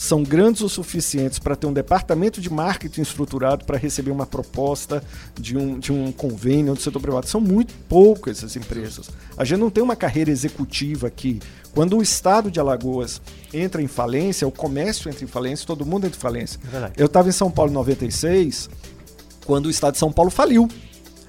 são 0.00 0.22
grandes 0.22 0.62
o 0.62 0.68
suficientes 0.70 1.38
para 1.38 1.54
ter 1.54 1.66
um 1.66 1.74
departamento 1.74 2.40
de 2.40 2.50
marketing 2.50 3.02
estruturado 3.02 3.66
para 3.66 3.76
receber 3.76 4.10
uma 4.10 4.24
proposta 4.24 5.04
de 5.38 5.58
um, 5.58 5.78
de 5.78 5.92
um 5.92 6.10
convênio 6.10 6.74
do 6.74 6.80
setor 6.80 7.02
privado. 7.02 7.28
São 7.28 7.38
muito 7.38 7.74
poucas 7.86 8.38
essas 8.38 8.56
empresas. 8.56 9.10
A 9.36 9.44
gente 9.44 9.58
não 9.58 9.68
tem 9.68 9.84
uma 9.84 9.94
carreira 9.94 10.30
executiva 10.30 11.06
aqui. 11.06 11.38
Quando 11.74 11.98
o 11.98 12.02
estado 12.02 12.50
de 12.50 12.58
Alagoas 12.58 13.20
entra 13.52 13.82
em 13.82 13.86
falência, 13.86 14.48
o 14.48 14.50
comércio 14.50 15.10
entra 15.10 15.22
em 15.22 15.28
falência, 15.28 15.66
todo 15.66 15.84
mundo 15.84 16.06
entra 16.06 16.16
em 16.16 16.20
falência. 16.20 16.58
É 16.72 16.92
Eu 16.96 17.04
estava 17.04 17.28
em 17.28 17.32
São 17.32 17.50
Paulo 17.50 17.70
em 17.70 17.74
96, 17.74 18.70
quando 19.50 19.66
o 19.66 19.70
estado 19.70 19.94
de 19.94 19.98
São 19.98 20.12
Paulo 20.12 20.30
faliu. 20.30 20.68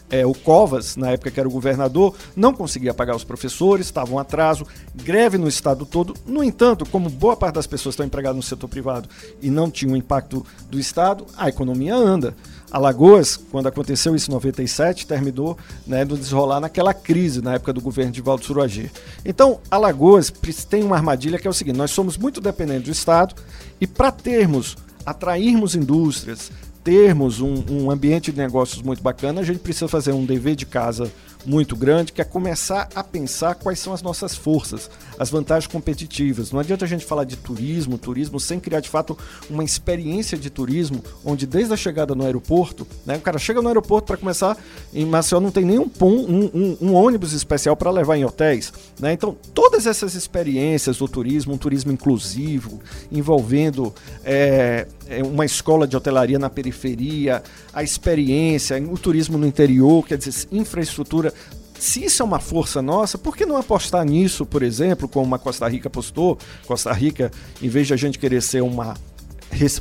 É, 0.08 0.24
o 0.24 0.34
Covas, 0.36 0.96
na 0.96 1.10
época 1.10 1.32
que 1.32 1.40
era 1.40 1.50
o 1.50 1.52
governador, 1.52 2.14
não 2.36 2.54
conseguia 2.54 2.94
pagar 2.94 3.16
os 3.16 3.24
professores, 3.24 3.88
estava 3.88 4.14
um 4.14 4.20
atraso, 4.20 4.64
greve 4.94 5.40
no 5.40 5.48
estado 5.48 5.88
todo. 5.88 6.14
No 6.28 6.44
entanto, 6.44 6.86
como 6.86 7.10
boa 7.10 7.36
parte 7.36 7.56
das 7.56 7.66
pessoas 7.66 7.94
estão 7.94 8.06
empregadas 8.06 8.36
no 8.36 8.44
setor 8.44 8.68
privado 8.68 9.10
e 9.42 9.50
não 9.50 9.72
tinha 9.72 9.92
o 9.92 9.98
impacto 9.98 10.46
do 10.70 10.80
estado, 10.80 11.26
a 11.36 11.50
economia 11.50 11.96
anda. 11.96 12.36
Alagoas, 12.70 13.38
quando 13.38 13.66
aconteceu 13.66 14.16
isso 14.16 14.30
em 14.30 14.34
97, 14.36 15.08
terminou 15.08 15.58
né, 15.88 16.06
do 16.06 16.16
desrolar 16.16 16.62
naquela 16.62 16.94
crise 16.94 17.42
na 17.42 17.56
época 17.56 17.74
do 17.74 17.82
governo 17.82 18.12
de 18.12 18.22
Valdo 18.22 18.46
Suruagir. 18.46 18.92
Então, 19.26 19.60
Alagoas 19.72 20.32
tem 20.70 20.84
uma 20.84 20.96
armadilha 20.96 21.40
que 21.40 21.48
é 21.48 21.50
o 21.50 21.54
seguinte: 21.54 21.76
nós 21.76 21.90
somos 21.90 22.20
muito 22.20 22.40
dependentes 22.40 22.84
do 22.84 22.92
Estado 22.92 23.34
e 23.80 23.88
para 23.88 24.12
termos, 24.12 24.78
atrairmos 25.04 25.74
indústrias, 25.74 26.52
termos 26.84 27.40
um, 27.40 27.64
um, 27.70 27.92
ambiente 27.92 28.32
de 28.32 28.38
negócios 28.38 28.82
muito 28.82 29.02
bacana, 29.02 29.42
a 29.42 29.44
gente 29.44 29.60
precisa 29.60 29.88
fazer 29.88 30.12
um 30.12 30.26
dever 30.26 30.56
de 30.56 30.66
casa 30.66 31.12
muito 31.46 31.76
grande, 31.76 32.12
que 32.12 32.22
é 32.22 32.24
começar 32.24 32.88
a 32.94 33.04
pensar 33.04 33.56
quais 33.56 33.80
são 33.80 33.94
as 33.94 34.02
nossas 34.02 34.36
forças, 34.36 34.90
as 35.18 35.30
vantagens 35.30 35.72
competitivas. 35.72 36.52
Não 36.52 36.60
adianta 36.60 36.86
a 36.86 36.88
gente 36.88 37.06
falar 37.06 37.24
de 37.24 37.36
turismo, 37.36 37.98
turismo 37.98 38.40
sem 38.40 38.60
criar 38.60 38.80
de 38.80 38.90
fato 38.90 39.18
uma 39.50 39.64
experiência 39.64 40.38
de 40.38 40.50
turismo, 40.50 41.04
onde 41.24 41.46
desde 41.46 41.74
a 41.74 41.78
chegada 41.78 42.16
no 42.16 42.26
aeroporto, 42.26 42.88
né, 43.06 43.18
o 43.18 43.22
cara 43.22 43.38
chega 43.38 43.62
no 43.62 43.68
aeroporto 43.68 44.08
para 44.08 44.18
começar, 44.18 44.58
em 44.94 45.06
Maceió 45.06 45.40
não 45.40 45.52
tem 45.52 45.66
nenhum 45.66 45.90
um, 46.02 46.50
um, 46.54 46.78
um 46.82 46.94
ônibus 46.94 47.34
especial 47.34 47.76
para 47.76 47.92
levar 47.92 48.18
em 48.18 48.26
hotéis. 48.26 48.74
Né? 49.00 49.14
Então, 49.14 49.36
todas 49.54 49.86
essas 49.86 50.16
experiências 50.16 50.98
do 50.98 51.08
turismo, 51.08 51.54
um 51.54 51.58
turismo 51.58 51.92
inclusivo, 51.92 52.80
envolvendo 53.12 53.94
é, 54.24 54.88
uma 55.26 55.46
escola 55.46 55.88
de 55.88 55.96
hotelaria 55.96 56.40
na 56.40 56.50
periferia, 56.50 57.44
a 57.74 57.84
experiência, 57.84 58.82
o 58.82 58.98
turismo 58.98 59.38
no 59.38 59.46
interior, 59.46 60.06
quer 60.06 60.18
dizer, 60.18 60.48
infraestrutura 60.52 61.31
se 61.80 62.06
isso 62.06 62.22
é 62.22 62.26
uma 62.26 62.40
força 62.40 62.82
nossa, 62.82 63.18
por 63.18 63.36
que 63.36 63.44
não 63.46 63.58
apostar 63.58 64.06
nisso, 64.06 64.46
por 64.46 64.62
exemplo, 64.62 65.08
como 65.08 65.34
a 65.34 65.40
Costa 65.40 65.68
Rica 65.68 65.88
apostou? 65.88 66.38
Costa 66.68 66.94
Rica, 66.94 67.32
em 67.60 67.68
vez 67.70 67.88
de 67.88 67.94
a 67.94 67.98
gente 67.98 68.20
querer 68.20 68.42
ser 68.42 68.62
uma 68.62 68.96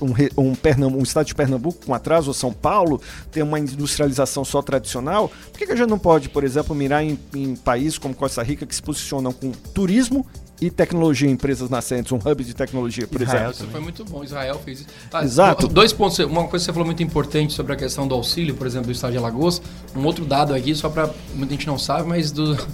um, 0.00 0.42
um, 0.42 0.99
um, 0.99 1.02
estado 1.02 1.26
de 1.26 1.35
Pernambuco 1.35 1.87
com 1.87 1.95
atraso, 1.95 2.28
ou 2.28 2.35
São 2.35 2.52
Paulo, 2.52 3.00
ter 3.30 3.42
uma 3.42 3.59
industrialização 3.59 4.45
só 4.45 4.61
tradicional, 4.62 5.28
por 5.28 5.59
que, 5.59 5.66
que 5.66 5.73
a 5.73 5.76
gente 5.76 5.88
não 5.88 5.99
pode, 5.99 6.28
por 6.28 6.42
exemplo, 6.42 6.75
mirar 6.75 7.04
em, 7.04 7.19
em 7.35 7.54
países 7.54 7.99
como 7.99 8.14
Costa 8.14 8.42
Rica 8.42 8.66
que 8.66 8.75
se 8.75 8.83
posicionam 8.83 9.33
com 9.33 9.52
turismo 9.52 10.26
e 10.61 10.71
tecnologia, 10.71 11.29
empresas 11.31 11.71
nascentes, 11.71 12.12
um 12.12 12.17
hub 12.17 12.45
de 12.45 12.55
tecnologia, 12.55 13.07
por 13.07 13.23
Israel 13.23 13.50
exemplo. 13.50 13.64
Isso 13.64 13.73
foi 13.73 13.81
muito 13.81 14.05
bom, 14.05 14.23
Israel 14.23 14.61
fez 14.62 14.81
isso. 14.81 14.88
Ah, 15.12 15.25
Exato. 15.25 15.67
Dois 15.67 15.93
pontos, 15.93 16.19
uma 16.19 16.47
coisa 16.47 16.62
que 16.62 16.67
você 16.67 16.73
falou 16.73 16.87
muito 16.87 17.02
importante 17.02 17.52
sobre 17.55 17.73
a 17.73 17.76
questão 17.76 18.07
do 18.07 18.14
auxílio, 18.14 18.55
por 18.55 18.67
exemplo, 18.67 18.87
do 18.87 18.93
estado 18.93 19.12
de 19.12 19.19
Alagoas, 19.19 19.62
um 19.97 20.05
outro 20.05 20.25
dado 20.25 20.55
aqui, 20.55 20.75
só 20.75 20.88
para 20.88 21.11
muita 21.35 21.55
gente 21.55 21.67
não 21.67 21.79
sabe, 21.79 22.07
mas 22.07 22.31
do 22.31 22.57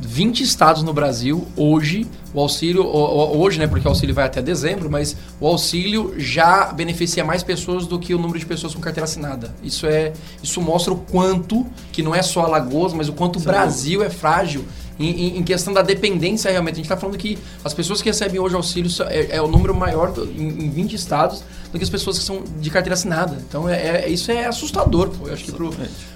20 0.00 0.42
estados 0.42 0.82
no 0.82 0.92
Brasil, 0.92 1.46
hoje, 1.56 2.06
o 2.32 2.40
auxílio, 2.40 2.86
hoje, 2.86 3.58
né, 3.58 3.66
porque 3.66 3.86
o 3.86 3.90
auxílio 3.90 4.14
vai 4.14 4.26
até 4.26 4.40
dezembro, 4.40 4.88
mas 4.88 5.16
o 5.40 5.46
auxílio 5.46 6.14
já 6.16 6.72
beneficia 6.72 7.24
mais 7.24 7.42
pessoas 7.42 7.86
do 7.86 7.98
que 7.98 8.14
o 8.14 8.18
número 8.18 8.38
de 8.38 8.46
pessoas 8.46 8.74
com 8.74 8.80
carteira 8.80 9.04
assinada. 9.04 9.54
Isso 9.62 9.86
é, 9.86 10.12
isso 10.42 10.60
mostra 10.60 10.92
o 10.92 10.96
quanto, 10.96 11.66
que 11.90 12.02
não 12.02 12.14
é 12.14 12.22
só 12.22 12.44
Alagoas, 12.44 12.92
mas 12.92 13.08
o 13.08 13.12
quanto 13.12 13.38
o 13.38 13.42
Brasil 13.42 14.02
é 14.02 14.10
frágil 14.10 14.64
em, 14.98 15.38
em, 15.38 15.42
questão 15.42 15.72
da 15.72 15.82
dependência 15.82 16.50
realmente. 16.50 16.74
A 16.74 16.76
gente 16.76 16.84
está 16.86 16.96
falando 16.96 17.16
que 17.16 17.38
as 17.64 17.72
pessoas 17.72 18.02
que 18.02 18.08
recebem 18.08 18.40
hoje 18.40 18.54
auxílio 18.54 18.90
é, 19.08 19.36
é 19.36 19.42
o 19.42 19.48
número 19.48 19.74
maior 19.74 20.12
do, 20.12 20.24
em, 20.24 20.64
em 20.66 20.70
20 20.70 20.94
estados 20.94 21.42
do 21.72 21.78
que 21.78 21.84
as 21.84 21.90
pessoas 21.90 22.18
que 22.18 22.24
são 22.24 22.42
de 22.60 22.70
carteira 22.70 22.94
assinada. 22.94 23.38
Então 23.48 23.68
é, 23.68 24.04
é 24.04 24.08
isso 24.08 24.30
é 24.32 24.46
assustador, 24.46 25.10
pô, 25.10 25.28
eu 25.28 25.34
acho 25.34 25.44
que 25.44 25.52
pro, 25.52 25.72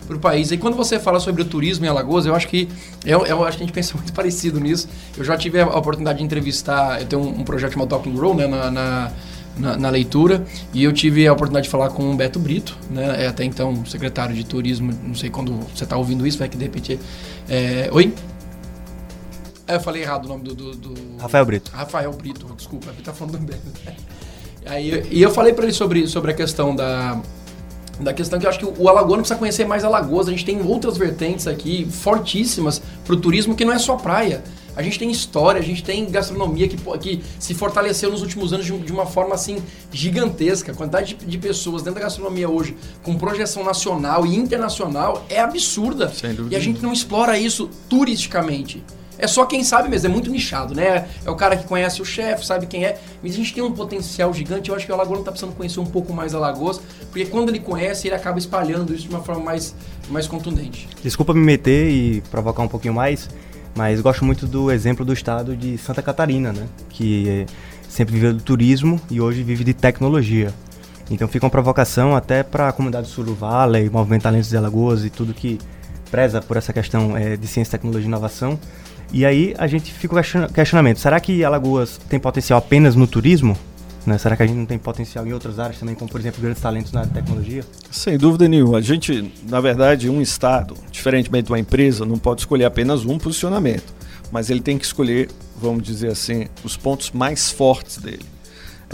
pro 0.06 0.18
país. 0.18 0.50
E 0.50 0.56
quando 0.56 0.76
você 0.76 0.98
fala 0.98 1.20
sobre 1.20 1.42
o 1.42 1.44
turismo 1.44 1.84
em 1.84 1.88
Alagoas, 1.88 2.26
eu 2.26 2.34
acho 2.34 2.48
que 2.48 2.68
eu, 3.04 3.24
eu 3.26 3.44
acho 3.44 3.56
que 3.56 3.62
a 3.62 3.66
gente 3.66 3.74
pensa 3.74 3.94
muito 3.98 4.12
parecido 4.12 4.58
nisso. 4.58 4.88
Eu 5.16 5.24
já 5.24 5.36
tive 5.36 5.60
a 5.60 5.66
oportunidade 5.66 6.18
de 6.18 6.24
entrevistar, 6.24 7.00
eu 7.00 7.06
tenho 7.06 7.22
um, 7.22 7.40
um 7.40 7.44
projeto 7.44 7.72
chamado 7.72 7.88
Talking 7.88 8.14
Grow, 8.14 8.34
né, 8.34 8.46
na, 8.46 8.70
na 8.70 9.12
na, 9.56 9.76
na, 9.76 9.90
leitura 9.90 10.44
e 10.72 10.82
eu 10.82 10.92
tive 10.92 11.26
a 11.26 11.32
oportunidade 11.32 11.64
de 11.64 11.70
falar 11.70 11.90
com 11.90 12.10
o 12.10 12.16
Beto 12.16 12.38
Brito, 12.38 12.76
né? 12.90 13.24
É 13.24 13.26
até 13.26 13.44
então 13.44 13.84
secretário 13.84 14.34
de 14.34 14.44
turismo, 14.44 14.92
não 15.06 15.14
sei 15.14 15.28
quando 15.28 15.52
você 15.74 15.84
está 15.84 15.96
ouvindo 15.96 16.26
isso, 16.26 16.38
vai 16.38 16.48
que 16.48 16.56
de 16.56 16.64
repente. 16.64 16.98
É... 17.48 17.88
Oi? 17.92 18.14
É, 19.66 19.76
eu 19.76 19.80
falei 19.80 20.02
errado 20.02 20.24
o 20.24 20.28
nome 20.28 20.44
do, 20.44 20.54
do, 20.54 20.74
do... 20.74 21.16
Rafael 21.20 21.44
Brito. 21.44 21.70
Rafael 21.72 22.12
Brito, 22.12 22.46
desculpa, 22.56 22.90
ele 22.90 23.02
tá 23.02 23.12
falando 23.12 23.38
bem. 23.38 23.58
Aí, 24.66 25.06
e 25.10 25.22
eu 25.22 25.30
falei 25.30 25.52
para 25.52 25.64
ele 25.64 25.72
sobre, 25.72 26.06
sobre 26.06 26.30
a 26.30 26.34
questão 26.34 26.74
da, 26.74 27.20
da 28.00 28.12
questão 28.12 28.38
que 28.38 28.46
eu 28.46 28.50
acho 28.50 28.58
que 28.58 28.64
o 28.64 28.88
Alagoano 28.88 29.22
precisa 29.22 29.38
conhecer 29.38 29.66
mais 29.66 29.84
Alagoas. 29.84 30.28
A 30.28 30.30
gente 30.30 30.44
tem 30.44 30.60
outras 30.62 30.96
vertentes 30.96 31.46
aqui 31.46 31.86
fortíssimas 31.90 32.80
para 33.04 33.14
o 33.14 33.16
turismo 33.16 33.54
que 33.54 33.64
não 33.64 33.72
é 33.72 33.78
só 33.78 33.96
praia. 33.96 34.42
A 34.74 34.82
gente 34.82 34.98
tem 34.98 35.10
história, 35.10 35.60
a 35.60 35.64
gente 35.64 35.84
tem 35.84 36.10
gastronomia 36.10 36.66
que, 36.66 36.76
que 36.98 37.22
se 37.38 37.52
fortaleceu 37.52 38.10
nos 38.10 38.22
últimos 38.22 38.54
anos 38.54 38.64
de, 38.64 38.76
de 38.78 38.92
uma 38.92 39.04
forma 39.04 39.34
assim 39.34 39.58
gigantesca. 39.92 40.72
A 40.72 40.74
quantidade 40.74 41.14
de, 41.14 41.26
de, 41.26 41.38
pessoas 41.38 41.82
dentro 41.82 42.00
da 42.00 42.06
gastronomia 42.06 42.48
hoje 42.48 42.74
com 43.02 43.18
projeção 43.18 43.62
nacional 43.64 44.24
e 44.24 44.34
internacional 44.34 45.26
é 45.28 45.40
absurda. 45.40 46.10
E 46.50 46.56
a 46.56 46.60
gente 46.60 46.82
não 46.82 46.92
explora 46.92 47.38
isso 47.38 47.68
turisticamente. 47.88 48.82
É 49.22 49.28
só 49.28 49.46
quem 49.46 49.62
sabe 49.62 49.88
mesmo, 49.88 50.08
é 50.08 50.10
muito 50.10 50.28
nichado, 50.28 50.74
né? 50.74 51.06
É 51.24 51.30
o 51.30 51.36
cara 51.36 51.56
que 51.56 51.64
conhece 51.64 52.02
o 52.02 52.04
chefe, 52.04 52.44
sabe 52.44 52.66
quem 52.66 52.84
é. 52.84 52.98
Mas 53.22 53.34
a 53.34 53.36
gente 53.36 53.54
tem 53.54 53.62
um 53.62 53.70
potencial 53.70 54.34
gigante. 54.34 54.68
Eu 54.68 54.74
acho 54.74 54.84
que 54.84 54.90
o 54.90 54.94
Alagoano 54.96 55.22
tá 55.22 55.30
precisando 55.30 55.54
conhecer 55.54 55.78
um 55.78 55.86
pouco 55.86 56.12
mais 56.12 56.34
Alagoas, 56.34 56.80
porque 57.02 57.26
quando 57.26 57.50
ele 57.50 57.60
conhece, 57.60 58.08
ele 58.08 58.16
acaba 58.16 58.40
espalhando 58.40 58.92
isso 58.92 59.04
de 59.04 59.10
uma 59.10 59.22
forma 59.22 59.40
mais, 59.40 59.76
mais 60.10 60.26
contundente. 60.26 60.88
Desculpa 61.04 61.32
me 61.32 61.38
meter 61.38 61.88
e 61.88 62.20
provocar 62.32 62.64
um 62.64 62.68
pouquinho 62.68 62.94
mais, 62.94 63.30
mas 63.76 64.00
gosto 64.00 64.24
muito 64.24 64.44
do 64.44 64.72
exemplo 64.72 65.04
do 65.04 65.12
estado 65.12 65.56
de 65.56 65.78
Santa 65.78 66.02
Catarina, 66.02 66.52
né? 66.52 66.66
Que 66.88 67.46
sempre 67.88 68.14
viveu 68.14 68.34
do 68.34 68.42
turismo 68.42 69.00
e 69.08 69.20
hoje 69.20 69.44
vive 69.44 69.62
de 69.62 69.72
tecnologia. 69.72 70.52
Então 71.08 71.28
fica 71.28 71.46
uma 71.46 71.50
provocação 71.50 72.16
até 72.16 72.42
para 72.42 72.70
a 72.70 72.72
comunidade 72.72 73.06
do 73.06 73.12
Sul 73.12 73.22
do 73.22 73.36
Vale, 73.36 73.88
Movimento 73.88 74.22
Talentos 74.22 74.48
de 74.48 74.56
Alagoas 74.56 75.04
e 75.04 75.10
tudo 75.10 75.32
que 75.32 75.60
preza 76.12 76.40
por 76.40 76.56
essa 76.56 76.72
questão 76.72 77.16
é, 77.16 77.36
de 77.36 77.46
ciência, 77.48 77.72
tecnologia 77.72 78.06
e 78.06 78.08
inovação 78.08 78.58
e 79.12 79.26
aí 79.26 79.54
a 79.58 79.66
gente 79.66 79.92
fica 79.92 80.18
o 80.18 80.52
questionamento: 80.52 80.98
será 80.98 81.20
que 81.20 81.44
Alagoas 81.44 82.00
tem 82.08 82.18
potencial 82.18 82.58
apenas 82.58 82.96
no 82.96 83.06
turismo? 83.06 83.56
Né? 84.06 84.16
Será 84.18 84.36
que 84.36 84.42
a 84.42 84.46
gente 84.46 84.56
não 84.56 84.66
tem 84.66 84.78
potencial 84.78 85.24
em 85.26 85.32
outras 85.32 85.58
áreas 85.58 85.78
também, 85.78 85.94
como 85.94 86.10
por 86.10 86.18
exemplo 86.18 86.40
grandes 86.40 86.60
talentos 86.62 86.90
na 86.92 87.06
tecnologia? 87.06 87.62
Sem 87.90 88.16
dúvida 88.16 88.48
nenhuma. 88.48 88.78
A 88.78 88.80
gente, 88.80 89.32
na 89.48 89.60
verdade, 89.60 90.08
um 90.08 90.20
Estado, 90.20 90.74
diferentemente 90.90 91.46
de 91.46 91.52
uma 91.52 91.58
empresa, 91.58 92.04
não 92.04 92.18
pode 92.18 92.40
escolher 92.40 92.64
apenas 92.64 93.04
um 93.04 93.18
posicionamento, 93.18 93.94
mas 94.32 94.50
ele 94.50 94.60
tem 94.60 94.78
que 94.78 94.84
escolher, 94.84 95.28
vamos 95.60 95.84
dizer 95.84 96.10
assim, 96.10 96.46
os 96.64 96.76
pontos 96.76 97.12
mais 97.12 97.50
fortes 97.50 97.98
dele. 97.98 98.24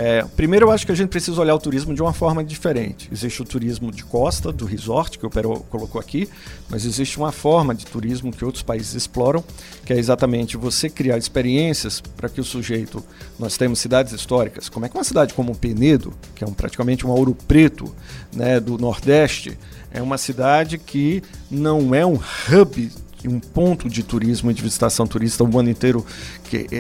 É, 0.01 0.23
primeiro, 0.37 0.67
eu 0.67 0.71
acho 0.71 0.87
que 0.87 0.93
a 0.93 0.95
gente 0.95 1.09
precisa 1.09 1.41
olhar 1.41 1.57
o 1.57 1.59
turismo 1.59 1.93
de 1.93 2.01
uma 2.01 2.13
forma 2.13 2.45
diferente. 2.45 3.09
Existe 3.13 3.43
o 3.43 3.45
turismo 3.45 3.91
de 3.91 4.05
costa, 4.05 4.53
do 4.53 4.65
resort, 4.65 5.19
que 5.19 5.27
o 5.27 5.31
Pero 5.31 5.59
colocou 5.69 6.01
aqui, 6.01 6.29
mas 6.71 6.85
existe 6.85 7.19
uma 7.19 7.33
forma 7.33 7.75
de 7.75 7.85
turismo 7.85 8.31
que 8.31 8.45
outros 8.45 8.63
países 8.63 8.95
exploram, 8.95 9.43
que 9.85 9.93
é 9.93 9.99
exatamente 9.99 10.57
você 10.57 10.89
criar 10.89 11.19
experiências 11.19 12.01
para 12.01 12.29
que 12.29 12.41
o 12.41 12.45
sujeito. 12.45 13.05
Nós 13.41 13.57
temos 13.57 13.81
cidades 13.81 14.13
históricas, 14.13 14.69
como 14.69 14.87
é 14.87 14.89
que 14.89 14.97
uma 14.97 15.03
cidade 15.03 15.35
como 15.35 15.53
Penedo, 15.57 16.15
que 16.37 16.45
é 16.45 16.47
um, 16.47 16.53
praticamente 16.53 17.05
um 17.05 17.11
ouro 17.11 17.35
preto 17.35 17.93
né, 18.33 18.61
do 18.61 18.79
Nordeste, 18.79 19.59
é 19.91 20.01
uma 20.01 20.17
cidade 20.17 20.79
que 20.79 21.25
não 21.51 21.93
é 21.93 22.07
um 22.07 22.15
hub 22.15 22.89
um 23.27 23.41
ponto 23.41 23.89
de 23.89 24.03
turismo 24.03 24.51
e 24.51 24.55
de 24.55 24.63
visitação 24.63 25.07
turista 25.07 25.43
o 25.43 25.59
ano 25.59 25.71
inteiro 25.71 26.05
que 26.45 26.57
é, 26.57 26.67
é, 26.71 26.79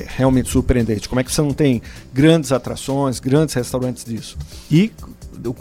é, 0.00 0.06
realmente 0.08 0.50
surpreendente. 0.50 1.08
Como 1.08 1.20
é 1.20 1.24
que 1.24 1.32
você 1.32 1.42
não 1.42 1.52
tem 1.52 1.82
grandes 2.12 2.52
atrações, 2.52 3.18
grandes 3.18 3.54
restaurantes 3.54 4.04
disso? 4.04 4.36
E 4.70 4.92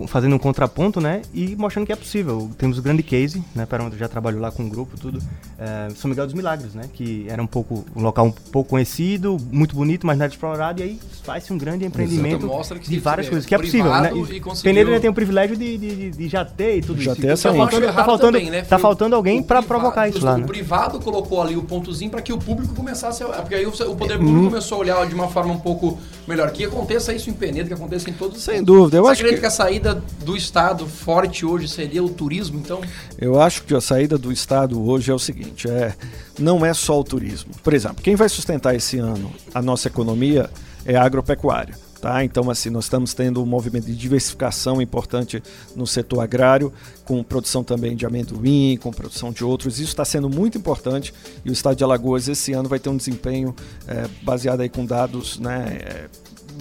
fazendo 0.07 0.35
um 0.35 0.39
contraponto, 0.39 0.99
né? 1.01 1.21
E 1.33 1.55
mostrando 1.55 1.85
que 1.85 1.91
é 1.91 1.95
possível. 1.95 2.49
Temos 2.57 2.77
o 2.77 2.81
grande 2.81 3.03
case, 3.03 3.43
né? 3.55 3.65
Para 3.65 3.83
onde 3.83 3.95
eu 3.95 3.99
já 3.99 4.07
trabalho 4.07 4.39
lá 4.39 4.51
com 4.51 4.63
um 4.63 4.69
grupo, 4.69 4.97
tudo. 4.99 5.21
É, 5.57 5.89
São 5.95 6.09
Miguel 6.09 6.25
dos 6.25 6.33
Milagres, 6.33 6.73
né? 6.73 6.85
Que 6.93 7.25
era 7.27 7.41
um 7.41 7.47
pouco 7.47 7.85
um 7.95 8.01
local 8.01 8.25
um 8.25 8.31
pouco 8.31 8.71
conhecido, 8.71 9.37
muito 9.51 9.75
bonito, 9.75 10.05
mas 10.05 10.17
nada 10.17 10.31
explorado. 10.31 10.81
E 10.81 10.83
aí 10.83 10.99
faz-se 11.23 11.51
um 11.53 11.57
grande 11.57 11.85
empreendimento 11.85 12.47
de 12.81 12.99
várias 12.99 13.27
é 13.27 13.29
coisas. 13.29 13.45
Que 13.45 13.55
é 13.55 13.57
possível, 13.57 13.91
né? 13.91 14.11
E 14.13 14.39
conseguiu... 14.39 14.73
Penedo 14.73 14.99
tem 14.99 15.09
o 15.09 15.13
privilégio 15.13 15.55
de, 15.55 15.77
de, 15.77 16.11
de, 16.11 16.27
já 16.27 16.43
ter 16.43 16.77
e 16.77 16.81
tudo 16.81 17.01
já 17.01 17.11
isso. 17.11 17.21
Ter 17.21 17.27
essa 17.29 17.49
tá, 17.49 17.55
faltando, 17.55 17.85
tá, 17.85 18.05
faltando, 18.05 18.37
também, 18.37 18.49
né? 18.49 18.61
tá 18.61 18.79
faltando 18.79 19.15
alguém 19.15 19.41
para 19.41 19.61
provocar 19.61 20.07
isso 20.07 20.23
lá. 20.23 20.35
O 20.35 20.37
né? 20.39 20.47
privado 20.47 20.99
colocou 20.99 21.41
ali 21.41 21.55
o 21.55 21.63
pontozinho 21.63 22.11
para 22.11 22.21
que 22.21 22.33
o 22.33 22.37
público 22.37 22.73
começasse 22.73 23.23
a. 23.23 23.27
Porque 23.27 23.55
aí 23.55 23.65
o 23.65 23.71
poder 23.71 24.17
público 24.17 24.39
hum. 24.39 24.45
começou 24.45 24.77
a 24.77 24.81
olhar 24.81 25.07
de 25.07 25.15
uma 25.15 25.27
forma 25.27 25.53
um 25.53 25.59
pouco 25.59 25.97
melhor. 26.27 26.51
Que 26.51 26.65
aconteça 26.65 27.13
isso 27.13 27.29
em 27.29 27.33
Penedo, 27.33 27.67
que 27.67 27.73
aconteça 27.73 28.09
em 28.09 28.13
todos 28.13 28.37
os. 28.37 28.43
Sem 28.43 28.63
dúvida. 28.63 28.97
Eu 28.97 29.03
Você 29.03 29.11
acho 29.11 29.23
que... 29.23 29.37
que 29.37 29.45
a 29.45 29.49
saída 29.69 30.01
do 30.25 30.35
Estado 30.35 30.87
forte 30.87 31.45
hoje 31.45 31.67
seria 31.67 32.03
o 32.03 32.09
turismo, 32.09 32.59
então? 32.59 32.81
Eu 33.19 33.39
acho 33.39 33.61
que 33.63 33.75
a 33.75 33.79
saída 33.79 34.17
do 34.17 34.31
Estado 34.31 34.83
hoje 34.83 35.11
é 35.11 35.13
o 35.13 35.19
seguinte: 35.19 35.69
é, 35.69 35.93
não 36.39 36.65
é 36.65 36.73
só 36.73 36.99
o 36.99 37.03
turismo. 37.03 37.51
Por 37.63 37.75
exemplo, 37.75 38.01
quem 38.01 38.15
vai 38.15 38.27
sustentar 38.27 38.75
esse 38.75 38.97
ano 38.97 39.31
a 39.53 39.61
nossa 39.61 39.87
economia 39.87 40.49
é 40.85 40.95
a 40.95 41.03
agropecuária. 41.03 41.75
Tá? 42.01 42.23
Então, 42.23 42.49
assim, 42.49 42.69
nós 42.69 42.85
estamos 42.85 43.13
tendo 43.13 43.43
um 43.43 43.45
movimento 43.45 43.85
de 43.85 43.95
diversificação 43.95 44.81
importante 44.81 45.43
no 45.75 45.85
setor 45.85 46.21
agrário, 46.21 46.73
com 47.03 47.21
produção 47.21 47.61
também 47.61 47.93
de 47.93 48.05
amendoim, 48.05 48.77
com 48.81 48.89
produção 48.89 49.33
de 49.33 49.43
outros. 49.43 49.79
Isso 49.79 49.89
está 49.89 50.05
sendo 50.05 50.29
muito 50.29 50.57
importante 50.57 51.13
e 51.43 51.49
o 51.49 51.53
estado 51.53 51.75
de 51.75 51.83
Alagoas 51.83 52.29
esse 52.29 52.53
ano 52.53 52.69
vai 52.69 52.79
ter 52.79 52.89
um 52.89 52.95
desempenho 52.95 53.53
é, 53.85 54.07
baseado 54.23 54.61
aí 54.61 54.69
com 54.69 54.85
dados 54.85 55.37
né, 55.39 55.77
é, 55.81 56.09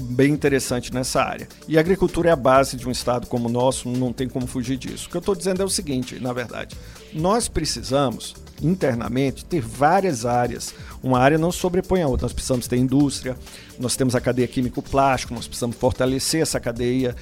bem 0.00 0.32
interessante 0.32 0.92
nessa 0.92 1.22
área. 1.22 1.48
E 1.66 1.76
a 1.76 1.80
agricultura 1.80 2.30
é 2.30 2.32
a 2.32 2.36
base 2.36 2.76
de 2.76 2.86
um 2.86 2.90
estado 2.90 3.26
como 3.26 3.48
o 3.48 3.52
nosso, 3.52 3.88
não 3.88 4.12
tem 4.12 4.28
como 4.28 4.46
fugir 4.46 4.76
disso. 4.76 5.06
O 5.06 5.10
que 5.10 5.16
eu 5.16 5.20
estou 5.20 5.34
dizendo 5.34 5.62
é 5.62 5.64
o 5.64 5.68
seguinte, 5.68 6.18
na 6.20 6.32
verdade, 6.32 6.76
nós 7.12 7.48
precisamos 7.48 8.34
internamente 8.62 9.44
ter 9.44 9.60
várias 9.60 10.26
áreas. 10.26 10.74
Uma 11.02 11.18
área 11.18 11.38
não 11.38 11.52
sobrepõe 11.52 12.02
a 12.02 12.08
outra. 12.08 12.24
Nós 12.24 12.32
precisamos 12.32 12.66
ter 12.66 12.76
indústria, 12.76 13.36
nós 13.78 13.96
temos 13.96 14.14
a 14.14 14.20
cadeia 14.20 14.48
químico-plástico, 14.48 15.34
nós 15.34 15.46
precisamos 15.46 15.76
fortalecer 15.76 16.42
essa 16.42 16.58
cadeia. 16.58 17.14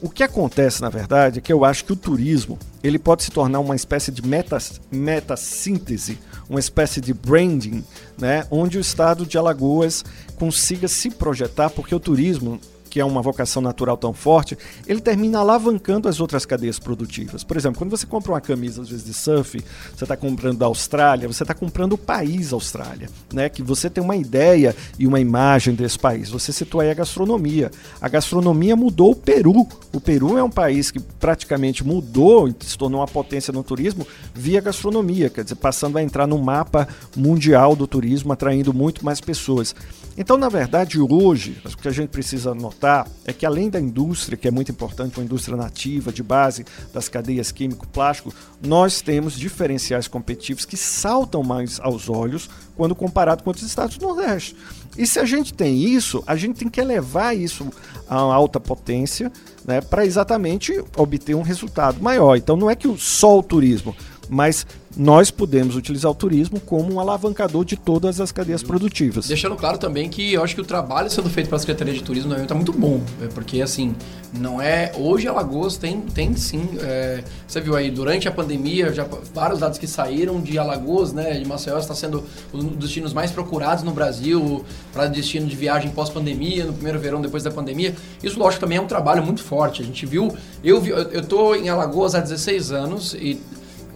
O 0.00 0.08
que 0.08 0.22
acontece, 0.22 0.82
na 0.82 0.88
verdade, 0.88 1.38
é 1.38 1.42
que 1.42 1.52
eu 1.52 1.64
acho 1.64 1.84
que 1.84 1.92
o 1.92 1.96
turismo 1.96 2.58
ele 2.82 2.98
pode 2.98 3.24
se 3.24 3.30
tornar 3.30 3.60
uma 3.60 3.74
espécie 3.74 4.10
de 4.12 4.26
meta, 4.26 4.58
meta 4.90 5.36
síntese, 5.36 6.18
uma 6.48 6.60
espécie 6.60 7.00
de 7.00 7.12
branding, 7.12 7.84
né, 8.18 8.46
onde 8.50 8.78
o 8.78 8.80
estado 8.80 9.24
de 9.26 9.38
Alagoas 9.38 10.04
consiga 10.36 10.88
se 10.88 11.10
projetar, 11.10 11.70
porque 11.70 11.94
o 11.94 12.00
turismo 12.00 12.60
que 12.94 13.00
é 13.00 13.04
uma 13.04 13.20
vocação 13.20 13.60
natural 13.60 13.96
tão 13.96 14.12
forte, 14.12 14.56
ele 14.86 15.00
termina 15.00 15.40
alavancando 15.40 16.08
as 16.08 16.20
outras 16.20 16.46
cadeias 16.46 16.78
produtivas. 16.78 17.42
Por 17.42 17.56
exemplo, 17.56 17.76
quando 17.76 17.90
você 17.90 18.06
compra 18.06 18.30
uma 18.30 18.40
camisa, 18.40 18.82
às 18.82 18.88
vezes, 18.88 19.04
de 19.04 19.12
surf, 19.12 19.60
você 19.92 20.04
está 20.04 20.16
comprando 20.16 20.58
da 20.58 20.66
Austrália, 20.66 21.26
você 21.26 21.42
está 21.42 21.52
comprando 21.52 21.94
o 21.94 21.98
país 21.98 22.52
Austrália, 22.52 23.08
né? 23.32 23.48
Que 23.48 23.64
você 23.64 23.90
tem 23.90 24.00
uma 24.00 24.14
ideia 24.14 24.76
e 24.96 25.08
uma 25.08 25.18
imagem 25.18 25.74
desse 25.74 25.98
país. 25.98 26.30
Você 26.30 26.52
citou 26.52 26.80
aí 26.80 26.88
a 26.88 26.94
gastronomia. 26.94 27.68
A 28.00 28.08
gastronomia 28.08 28.76
mudou 28.76 29.10
o 29.10 29.16
Peru. 29.16 29.66
O 29.92 30.00
Peru 30.00 30.38
é 30.38 30.44
um 30.44 30.48
país 30.48 30.92
que 30.92 31.00
praticamente 31.00 31.82
mudou 31.82 32.46
e 32.46 32.54
se 32.60 32.78
tornou 32.78 33.00
uma 33.00 33.08
potência 33.08 33.52
no 33.52 33.64
turismo 33.64 34.06
via 34.32 34.60
gastronomia, 34.60 35.28
quer 35.28 35.42
dizer, 35.42 35.56
passando 35.56 35.98
a 35.98 36.02
entrar 36.02 36.28
no 36.28 36.38
mapa 36.38 36.86
mundial 37.16 37.74
do 37.74 37.88
turismo, 37.88 38.32
atraindo 38.32 38.72
muito 38.72 39.04
mais 39.04 39.20
pessoas. 39.20 39.74
Então, 40.16 40.36
na 40.36 40.48
verdade, 40.48 41.00
hoje, 41.00 41.60
o 41.64 41.76
que 41.76 41.88
a 41.88 41.92
gente 41.92 42.10
precisa 42.10 42.54
notar 42.54 43.08
é 43.24 43.32
que 43.32 43.44
além 43.44 43.68
da 43.68 43.80
indústria, 43.80 44.36
que 44.36 44.46
é 44.46 44.50
muito 44.50 44.70
importante, 44.70 45.18
uma 45.18 45.24
indústria 45.24 45.56
nativa, 45.56 46.12
de 46.12 46.22
base 46.22 46.64
das 46.92 47.08
cadeias 47.08 47.50
químico-plástico, 47.50 48.32
nós 48.64 49.00
temos 49.00 49.34
diferenciais 49.38 50.06
competitivos 50.06 50.64
que 50.64 50.76
saltam 50.76 51.42
mais 51.42 51.80
aos 51.80 52.08
olhos 52.08 52.48
quando 52.76 52.94
comparado 52.94 53.42
com 53.42 53.50
outros 53.50 53.66
estados 53.66 53.98
do 53.98 54.06
Nordeste. 54.06 54.56
E 54.96 55.06
se 55.06 55.18
a 55.18 55.24
gente 55.24 55.52
tem 55.52 55.82
isso, 55.82 56.22
a 56.26 56.36
gente 56.36 56.58
tem 56.60 56.68
que 56.68 56.80
elevar 56.80 57.36
isso 57.36 57.68
a 58.08 58.14
alta 58.14 58.60
potência 58.60 59.32
né, 59.64 59.80
para 59.80 60.06
exatamente 60.06 60.72
obter 60.96 61.34
um 61.34 61.42
resultado 61.42 62.00
maior. 62.00 62.36
Então 62.36 62.56
não 62.56 62.70
é 62.70 62.76
que 62.76 62.92
só 62.98 63.38
o 63.38 63.42
turismo, 63.42 63.96
mas 64.28 64.64
nós 64.96 65.30
podemos 65.30 65.76
utilizar 65.76 66.10
o 66.10 66.14
turismo 66.14 66.60
como 66.60 66.94
um 66.94 67.00
alavancador 67.00 67.64
de 67.64 67.76
todas 67.76 68.20
as 68.20 68.30
cadeias 68.30 68.62
produtivas. 68.62 69.26
Deixando 69.26 69.56
claro 69.56 69.78
também 69.78 70.08
que 70.08 70.32
eu 70.32 70.42
acho 70.42 70.54
que 70.54 70.60
o 70.60 70.64
trabalho 70.64 71.10
sendo 71.10 71.28
feito 71.28 71.48
pela 71.48 71.58
Secretaria 71.58 71.92
de 71.92 72.02
Turismo 72.02 72.34
está 72.34 72.54
muito 72.54 72.72
bom, 72.72 73.00
é 73.22 73.26
porque 73.28 73.60
assim, 73.60 73.94
não 74.38 74.60
é. 74.60 74.92
Hoje 74.96 75.28
Alagoas 75.28 75.76
tem, 75.76 76.00
tem 76.00 76.36
sim. 76.36 76.68
É, 76.80 77.22
você 77.46 77.60
viu 77.60 77.76
aí, 77.76 77.90
durante 77.90 78.28
a 78.28 78.32
pandemia, 78.32 78.92
já 78.92 79.06
vários 79.32 79.60
dados 79.60 79.78
que 79.78 79.86
saíram 79.86 80.40
de 80.40 80.58
Alagoas, 80.58 81.12
né? 81.12 81.38
De 81.38 81.46
Maceió 81.46 81.78
está 81.78 81.94
sendo 81.94 82.24
um 82.52 82.58
dos 82.58 82.78
destinos 82.78 83.12
mais 83.12 83.30
procurados 83.30 83.84
no 83.84 83.92
Brasil 83.92 84.64
para 84.92 85.06
destino 85.06 85.46
de 85.46 85.56
viagem 85.56 85.90
pós-pandemia, 85.90 86.64
no 86.64 86.72
primeiro 86.72 86.98
verão 86.98 87.20
depois 87.20 87.42
da 87.42 87.50
pandemia. 87.50 87.94
Isso, 88.22 88.38
lógico, 88.38 88.60
também 88.60 88.78
é 88.78 88.80
um 88.80 88.86
trabalho 88.86 89.24
muito 89.24 89.42
forte. 89.42 89.82
A 89.82 89.84
gente 89.84 90.04
viu. 90.06 90.34
Eu, 90.62 90.80
vi, 90.80 90.90
eu 90.90 91.24
tô 91.24 91.54
em 91.54 91.68
Alagoas 91.68 92.14
há 92.14 92.20
16 92.20 92.72
anos 92.72 93.14
e 93.14 93.40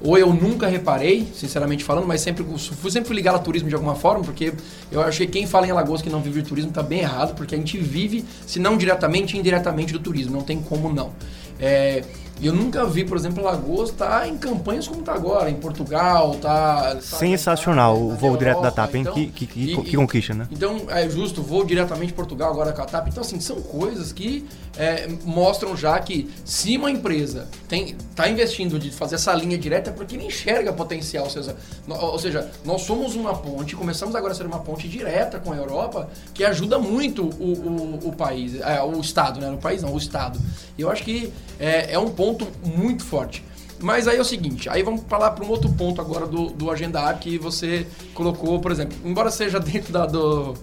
ou 0.03 0.17
eu 0.17 0.33
nunca 0.33 0.67
reparei, 0.67 1.27
sinceramente 1.35 1.83
falando, 1.83 2.07
mas 2.07 2.21
sempre 2.21 2.45
fui 2.45 2.91
sempre 2.91 3.15
ligado 3.15 3.35
ao 3.35 3.43
turismo 3.43 3.69
de 3.69 3.75
alguma 3.75 3.95
forma, 3.95 4.23
porque 4.23 4.53
eu 4.91 5.01
acho 5.03 5.19
que 5.19 5.27
quem 5.27 5.47
fala 5.47 5.67
em 5.67 5.71
Alagoas 5.71 6.03
que 6.03 6.11
não 6.11 6.21
vive 6.21 6.43
de 6.43 6.49
turismo 6.49 6.71
está 6.71 6.83
bem 6.83 7.01
errado, 7.01 7.35
porque 7.35 7.55
a 7.55 7.59
gente 7.59 7.79
vive, 7.79 8.25
se 8.47 8.59
não 8.59 8.77
diretamente, 8.77 9.37
indiretamente 9.37 9.93
do 9.93 9.99
turismo, 9.99 10.33
não 10.33 10.43
tem 10.43 10.61
como 10.61 10.93
não. 10.93 11.13
É, 11.59 12.05
e 12.41 12.47
eu 12.47 12.53
nunca 12.53 12.85
vi, 12.87 13.05
por 13.05 13.17
exemplo, 13.17 13.43
Lagoas 13.43 13.91
tá 13.91 14.29
em 14.29 14.37
campanhas 14.37 14.87
como 14.87 15.03
tá 15.03 15.13
agora, 15.13 15.51
em 15.51 15.57
Portugal, 15.57 16.37
tá... 16.37 16.95
tá 16.95 17.01
Sensacional 17.01 17.97
tá, 17.97 18.01
o 18.01 18.09
voo 18.11 18.17
Europa, 18.17 18.39
direto 18.39 18.63
da 18.63 18.71
TAP, 18.71 18.95
hein? 18.95 19.01
Então, 19.01 19.15
que, 19.15 19.27
que, 19.27 19.47
que, 19.47 19.73
e, 19.73 19.83
que, 19.83 19.97
conquista, 19.97 20.35
né? 20.35 20.47
Então, 20.51 20.87
é 20.89 21.09
justo, 21.09 21.43
voo 21.43 21.65
diretamente 21.65 22.09
de 22.09 22.15
Portugal 22.15 22.51
agora 22.51 22.73
com 22.73 22.83
a 22.83 22.85
TAP. 22.85 23.09
Então, 23.09 23.23
assim, 23.23 23.41
são 23.41 23.61
coisas 23.61 24.13
que 24.13 24.47
é, 24.77 25.09
mostram 25.25 25.77
já 25.77 25.99
que 25.99 26.31
se 26.45 26.77
uma 26.77 26.91
empresa 26.91 27.49
tem, 27.67 27.97
tá 28.15 28.29
investindo 28.29 28.79
de 28.79 28.91
fazer 28.91 29.17
essa 29.17 29.35
linha 29.35 29.59
direta 29.59 29.91
é 29.91 29.93
porque 29.93 30.15
ele 30.15 30.27
enxerga 30.27 30.73
potencial. 30.73 31.25
Ou 31.25 31.31
seja, 31.31 31.57
ou 31.89 32.19
seja, 32.19 32.49
nós 32.65 32.83
somos 32.83 33.17
uma 33.17 33.35
ponte, 33.35 33.75
começamos 33.75 34.15
agora 34.15 34.33
a 34.33 34.37
ser 34.37 34.47
uma 34.47 34.61
ponte 34.61 34.89
direta 34.89 35.41
com 35.41 35.53
a 35.53 35.57
Europa, 35.57 36.09
que 36.33 36.45
ajuda 36.45 36.79
muito 36.79 37.25
o, 37.25 37.53
o, 37.53 38.09
o 38.09 38.13
país, 38.13 38.61
é, 38.61 38.81
o 38.83 39.01
Estado, 39.01 39.41
né? 39.41 39.51
O 39.51 39.59
país 39.59 39.83
não, 39.83 39.93
o 39.93 39.99
Estado. 39.99 40.39
E 40.77 40.83
eu 40.83 40.91
acho 40.91 41.03
que 41.03 41.33
é, 41.59 41.95
é 41.95 41.99
um 41.99 42.11
ponto 42.11 42.28
ponto 42.29 42.47
muito 42.65 43.05
forte. 43.05 43.45
Mas 43.81 44.09
aí 44.09 44.17
é 44.17 44.21
o 44.21 44.25
seguinte, 44.25 44.69
aí 44.69 44.83
vamos 44.83 45.03
falar 45.09 45.31
para 45.31 45.45
um 45.45 45.49
outro 45.49 45.71
ponto 45.71 46.01
agora 46.01 46.27
do, 46.27 46.51
do 46.51 46.71
agendar 46.71 47.17
que 47.21 47.39
você 47.39 47.87
colocou, 48.13 48.61
por 48.61 48.73
exemplo, 48.73 48.97
embora 49.05 49.31
seja 49.31 49.61
dentro 49.61 49.93
da, 49.93 50.05
do, 50.05 50.55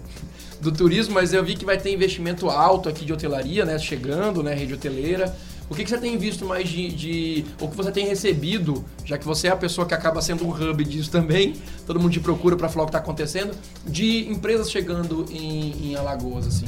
do 0.60 0.70
turismo, 0.70 1.14
mas 1.14 1.32
eu 1.32 1.42
vi 1.42 1.56
que 1.56 1.64
vai 1.64 1.78
ter 1.78 1.92
investimento 1.92 2.50
alto 2.50 2.88
aqui 2.88 3.06
de 3.06 3.12
hotelaria, 3.12 3.64
né? 3.64 3.78
Chegando, 3.78 4.42
né? 4.42 4.54
Rede 4.54 4.74
hoteleira. 4.74 5.34
O 5.68 5.74
que, 5.74 5.82
que 5.82 5.90
você 5.90 5.98
tem 5.98 6.16
visto 6.16 6.44
mais 6.44 6.68
de, 6.68 6.88
de. 6.92 7.44
Ou 7.60 7.68
que 7.68 7.76
você 7.76 7.90
tem 7.90 8.06
recebido, 8.06 8.84
já 9.04 9.18
que 9.18 9.24
você 9.24 9.48
é 9.48 9.50
a 9.50 9.56
pessoa 9.56 9.86
que 9.86 9.94
acaba 9.94 10.22
sendo 10.22 10.46
um 10.46 10.50
hub 10.50 10.84
disso 10.84 11.10
também, 11.10 11.54
todo 11.86 11.98
mundo 11.98 12.12
te 12.12 12.20
procura 12.20 12.54
para 12.54 12.68
falar 12.68 12.84
o 12.84 12.86
que 12.86 12.90
está 12.90 12.98
acontecendo, 12.98 13.52
de 13.84 14.30
empresas 14.30 14.70
chegando 14.70 15.26
em, 15.28 15.90
em 15.90 15.96
Alagoas, 15.96 16.46
assim? 16.46 16.66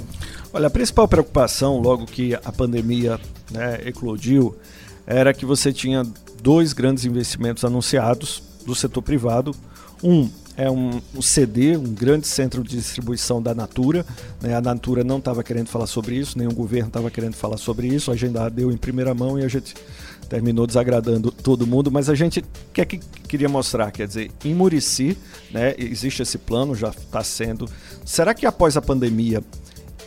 Olha, 0.53 0.67
a 0.67 0.71
principal 0.71 1.07
preocupação, 1.07 1.79
logo 1.79 2.07
que 2.07 2.35
a 2.35 2.51
pandemia 2.51 3.21
né, 3.53 3.81
eclodiu, 3.85 4.57
era 5.09 5.33
que 5.33 5.47
você 5.47 5.73
tinha 5.73 6.07
dois 6.43 6.75
grandes 6.75 7.07
investimentos 7.07 7.65
anunciados 7.65 8.43
do 8.67 8.75
setor 8.75 9.01
privado. 9.01 9.55
Um 10.05 10.29
é 10.55 10.69
um, 10.71 11.01
um 11.15 11.23
CD, 11.23 11.77
um 11.77 11.95
grande 11.95 12.27
centro 12.27 12.63
de 12.63 12.77
distribuição 12.77 13.41
da 13.41 13.55
Natura. 13.55 14.05
Né? 14.43 14.55
A 14.55 14.61
Natura 14.61 15.03
não 15.03 15.19
estava 15.19 15.43
querendo 15.43 15.69
falar 15.69 15.87
sobre 15.87 16.17
isso, 16.17 16.37
o 16.39 16.55
governo 16.55 16.89
estava 16.89 17.11
querendo 17.11 17.35
falar 17.35 17.57
sobre 17.57 17.87
isso. 17.87 18.11
A 18.11 18.15
agenda 18.15 18.51
deu 18.51 18.71
em 18.71 18.77
primeira 18.77 19.15
mão 19.15 19.39
e 19.39 19.45
a 19.45 19.49
gente 19.49 19.75
terminou 20.29 20.67
desagradando 20.67 21.31
todo 21.31 21.67
mundo, 21.67 21.91
mas 21.91 22.11
a 22.11 22.15
gente 22.15 22.45
quer 22.73 22.85
que 22.85 22.99
queria 22.99 23.49
mostrar, 23.49 23.91
quer 23.91 24.07
dizer, 24.07 24.31
em 24.45 24.53
Murici, 24.53 25.17
né, 25.51 25.75
existe 25.79 26.21
esse 26.21 26.37
plano, 26.37 26.75
já 26.75 26.91
está 26.91 27.25
sendo. 27.25 27.67
Será 28.05 28.35
que 28.35 28.45
após 28.45 28.77
a 28.77 28.83
pandemia 28.83 29.43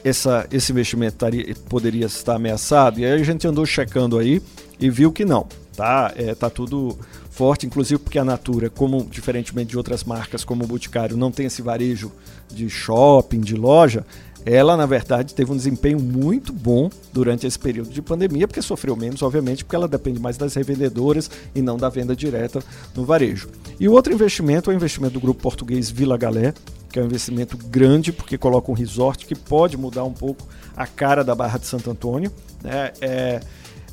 essa, 0.03 0.45
esse 0.51 0.71
investimento 0.71 1.17
taria, 1.17 1.55
poderia 1.67 2.05
estar 2.05 2.35
ameaçado? 2.35 2.99
E 2.99 3.05
aí 3.05 3.19
a 3.19 3.23
gente 3.23 3.47
andou 3.47 3.65
checando 3.65 4.19
aí 4.19 4.41
e 4.81 4.89
viu 4.89 5.11
que 5.11 5.23
não. 5.23 5.47
Tá, 5.75 6.11
é, 6.17 6.35
tá 6.35 6.49
tudo 6.49 6.97
forte, 7.29 7.65
inclusive 7.65 7.99
porque 7.99 8.19
a 8.19 8.25
Natura, 8.25 8.69
como 8.69 9.07
diferentemente 9.09 9.69
de 9.69 9.77
outras 9.77 10.03
marcas 10.03 10.43
como 10.43 10.65
o 10.65 10.67
Boticário, 10.67 11.15
não 11.15 11.31
tem 11.31 11.45
esse 11.45 11.61
varejo 11.61 12.11
de 12.49 12.69
shopping, 12.69 13.39
de 13.39 13.55
loja, 13.55 14.05
ela 14.45 14.75
na 14.75 14.85
verdade 14.85 15.33
teve 15.33 15.51
um 15.51 15.55
desempenho 15.55 15.99
muito 15.99 16.51
bom 16.51 16.89
durante 17.13 17.45
esse 17.45 17.57
período 17.57 17.89
de 17.89 18.01
pandemia, 18.01 18.47
porque 18.47 18.61
sofreu 18.61 18.95
menos, 18.95 19.21
obviamente, 19.21 19.63
porque 19.63 19.75
ela 19.75 19.87
depende 19.87 20.19
mais 20.19 20.37
das 20.37 20.53
revendedoras 20.55 21.29
e 21.55 21.61
não 21.61 21.77
da 21.77 21.89
venda 21.89 22.15
direta 22.15 22.61
no 22.95 23.05
varejo. 23.05 23.49
E 23.79 23.87
o 23.87 23.93
outro 23.93 24.11
investimento 24.13 24.69
é 24.69 24.73
o 24.73 24.75
investimento 24.75 25.13
do 25.13 25.19
grupo 25.19 25.41
português 25.41 25.89
Vila 25.89 26.17
Galé, 26.17 26.53
que 26.91 26.99
é 26.99 27.01
um 27.01 27.05
investimento 27.05 27.55
grande, 27.55 28.11
porque 28.11 28.37
coloca 28.37 28.69
um 28.69 28.73
resort 28.75 29.25
que 29.25 29.35
pode 29.35 29.77
mudar 29.77 30.03
um 30.03 30.13
pouco 30.13 30.45
a 30.75 30.85
cara 30.85 31.23
da 31.23 31.33
Barra 31.33 31.57
de 31.57 31.65
Santo 31.65 31.89
Antônio. 31.89 32.31
Né? 32.61 32.91
É, 32.99 33.39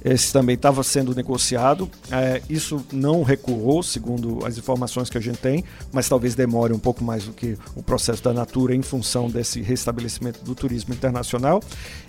esse 0.05 0.33
também 0.33 0.55
estava 0.55 0.83
sendo 0.83 1.15
negociado. 1.15 1.91
É, 2.11 2.41
isso 2.49 2.85
não 2.93 3.23
recuou, 3.23 3.83
segundo 3.83 4.45
as 4.47 4.59
informações 4.59 5.11
que 5.11 5.19
a 5.19 5.21
gente 5.21 5.39
tem, 5.39 5.65
mas 5.93 6.09
talvez 6.09 6.35
demore 6.35 6.73
um 6.73 6.79
pouco 6.79 7.03
mais 7.03 7.25
do 7.25 7.33
que 7.33 7.57
o 7.75 7.83
processo 7.83 8.23
da 8.23 8.33
Natura 8.33 8.75
em 8.75 8.83
função 8.83 9.29
desse 9.29 9.61
restabelecimento 9.61 10.45
do 10.45 10.55
turismo 10.55 10.95
internacional. 10.95 11.63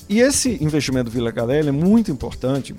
E 0.07 0.19
esse 0.19 0.57
investimento 0.63 1.05
do 1.05 1.11
Vila 1.11 1.31
Galé 1.31 1.59
é 1.59 1.71
muito 1.71 2.11
importante 2.11 2.75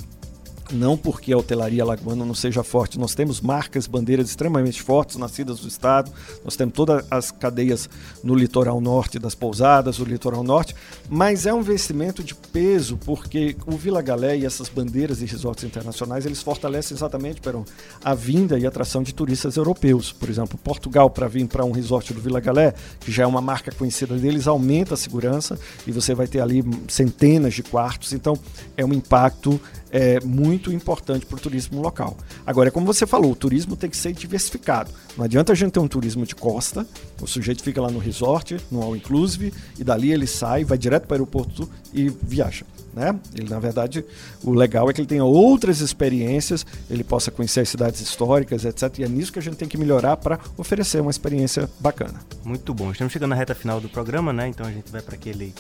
não 0.72 0.96
porque 0.96 1.32
a 1.32 1.38
hotelaria 1.38 1.84
lagoana 1.84 2.24
não 2.24 2.34
seja 2.34 2.62
forte. 2.62 2.98
Nós 2.98 3.14
temos 3.14 3.40
marcas, 3.40 3.86
bandeiras 3.86 4.28
extremamente 4.28 4.82
fortes 4.82 5.16
nascidas 5.16 5.60
do 5.60 5.68
estado. 5.68 6.10
Nós 6.44 6.56
temos 6.56 6.74
todas 6.74 7.04
as 7.10 7.30
cadeias 7.30 7.88
no 8.22 8.34
litoral 8.34 8.80
norte 8.80 9.18
das 9.18 9.34
pousadas, 9.34 9.98
o 9.98 10.04
litoral 10.04 10.42
norte, 10.42 10.74
mas 11.08 11.46
é 11.46 11.52
um 11.52 11.60
investimento 11.60 12.22
de 12.22 12.34
peso 12.34 12.96
porque 12.96 13.56
o 13.66 13.76
Vila 13.76 14.02
Galé 14.02 14.38
e 14.38 14.46
essas 14.46 14.68
bandeiras 14.68 15.22
e 15.22 15.26
resorts 15.26 15.64
internacionais, 15.64 16.26
eles 16.26 16.42
fortalecem 16.42 16.96
exatamente, 16.96 17.40
Peron, 17.40 17.64
a 18.02 18.14
vinda 18.14 18.58
e 18.58 18.66
atração 18.66 19.02
de 19.02 19.14
turistas 19.14 19.56
europeus. 19.56 20.12
Por 20.12 20.28
exemplo, 20.28 20.58
Portugal 20.58 21.10
para 21.10 21.28
vir 21.28 21.46
para 21.46 21.64
um 21.64 21.72
resort 21.72 22.12
do 22.12 22.20
Vila 22.20 22.40
Galé, 22.40 22.74
que 23.00 23.10
já 23.10 23.22
é 23.22 23.26
uma 23.26 23.40
marca 23.40 23.72
conhecida 23.72 24.16
deles, 24.16 24.46
aumenta 24.46 24.94
a 24.94 24.96
segurança 24.96 25.58
e 25.86 25.92
você 25.92 26.14
vai 26.14 26.26
ter 26.26 26.40
ali 26.40 26.64
centenas 26.88 27.54
de 27.54 27.62
quartos. 27.62 28.12
Então, 28.12 28.38
é 28.76 28.84
um 28.84 28.92
impacto 28.92 29.60
é 29.90 30.20
muito 30.20 30.72
importante 30.72 31.26
para 31.26 31.36
o 31.36 31.40
turismo 31.40 31.80
local. 31.80 32.16
Agora, 32.46 32.70
como 32.70 32.86
você 32.86 33.06
falou, 33.06 33.32
o 33.32 33.36
turismo 33.36 33.76
tem 33.76 33.90
que 33.90 33.96
ser 33.96 34.12
diversificado. 34.12 34.90
Não 35.16 35.24
adianta 35.24 35.52
a 35.52 35.54
gente 35.54 35.72
ter 35.72 35.80
um 35.80 35.88
turismo 35.88 36.24
de 36.24 36.34
costa, 36.34 36.86
o 37.20 37.26
sujeito 37.26 37.62
fica 37.62 37.80
lá 37.80 37.90
no 37.90 37.98
resort, 37.98 38.56
no 38.70 38.82
all 38.82 38.96
inclusive, 38.96 39.52
e 39.78 39.84
dali 39.84 40.12
ele 40.12 40.26
sai, 40.26 40.64
vai 40.64 40.78
direto 40.78 41.06
para 41.06 41.14
o 41.14 41.16
aeroporto 41.16 41.68
e 41.92 42.08
viaja. 42.08 42.64
Né? 42.92 43.16
Ele, 43.34 43.48
na 43.48 43.60
verdade, 43.60 44.04
o 44.42 44.52
legal 44.52 44.90
é 44.90 44.92
que 44.92 45.00
ele 45.00 45.08
tenha 45.08 45.24
outras 45.24 45.80
experiências, 45.80 46.66
ele 46.88 47.04
possa 47.04 47.30
conhecer 47.30 47.60
as 47.60 47.68
cidades 47.68 48.00
históricas, 48.00 48.64
etc. 48.64 48.98
E 48.98 49.04
é 49.04 49.08
nisso 49.08 49.32
que 49.32 49.38
a 49.38 49.42
gente 49.42 49.56
tem 49.56 49.68
que 49.68 49.78
melhorar 49.78 50.16
para 50.16 50.40
oferecer 50.56 51.00
uma 51.00 51.10
experiência 51.10 51.70
bacana. 51.78 52.20
Muito 52.44 52.74
bom. 52.74 52.90
Estamos 52.90 53.12
chegando 53.12 53.30
na 53.30 53.36
reta 53.36 53.54
final 53.54 53.80
do 53.80 53.88
programa, 53.88 54.32
né? 54.32 54.48
Então 54.48 54.66
a 54.66 54.72
gente 54.72 54.90
vai 54.90 55.00
para 55.00 55.14
aquele 55.14 55.54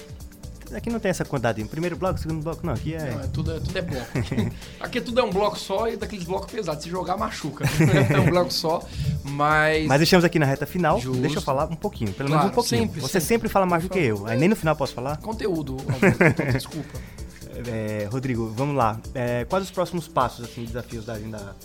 Aqui 0.74 0.90
não 0.90 1.00
tem 1.00 1.10
essa 1.10 1.24
quantidade. 1.24 1.62
Primeiro 1.64 1.96
bloco, 1.96 2.18
segundo 2.18 2.42
bloco, 2.42 2.64
não. 2.64 2.74
Aqui 2.74 2.94
é. 2.94 3.10
Não, 3.10 3.20
é 3.20 3.26
tudo, 3.26 3.52
é, 3.52 3.60
tudo 3.60 3.78
é 3.78 3.82
bloco. 3.82 4.06
aqui 4.80 5.00
tudo 5.00 5.20
é 5.20 5.22
um 5.22 5.30
bloco 5.30 5.58
só 5.58 5.88
e 5.88 5.96
daqueles 5.96 6.24
blocos 6.24 6.50
pesados. 6.50 6.82
Se 6.82 6.90
jogar, 6.90 7.16
machuca. 7.16 7.64
é 8.10 8.18
um 8.20 8.30
bloco 8.30 8.52
só, 8.52 8.82
mas. 9.24 9.86
Mas 9.86 9.98
deixamos 9.98 10.24
aqui 10.24 10.38
na 10.38 10.46
reta 10.46 10.66
final. 10.66 11.00
Justo. 11.00 11.20
Deixa 11.20 11.38
eu 11.38 11.42
falar 11.42 11.64
um 11.64 11.76
pouquinho, 11.76 12.12
pelo 12.12 12.28
claro, 12.28 12.44
menos 12.44 12.52
um 12.52 12.54
pouquinho. 12.54 12.82
Sempre, 12.82 13.00
Você 13.00 13.20
sempre, 13.20 13.26
sempre 13.26 13.48
fala 13.48 13.66
mais 13.66 13.82
do 13.82 13.88
que 13.88 13.98
eu. 13.98 14.26
Aí 14.26 14.38
nem 14.38 14.48
no 14.48 14.56
final 14.56 14.76
posso 14.76 14.94
falar? 14.94 15.16
Conteúdo, 15.18 15.76
desculpa. 16.52 16.98
É, 17.66 18.08
Rodrigo, 18.10 18.52
vamos 18.56 18.76
lá. 18.76 18.98
É, 19.14 19.44
quais 19.44 19.64
os 19.64 19.70
próximos 19.70 20.08
passos, 20.08 20.44
assim, 20.44 20.64
desafios 20.64 21.04
da 21.04 21.14
agenda 21.14 21.56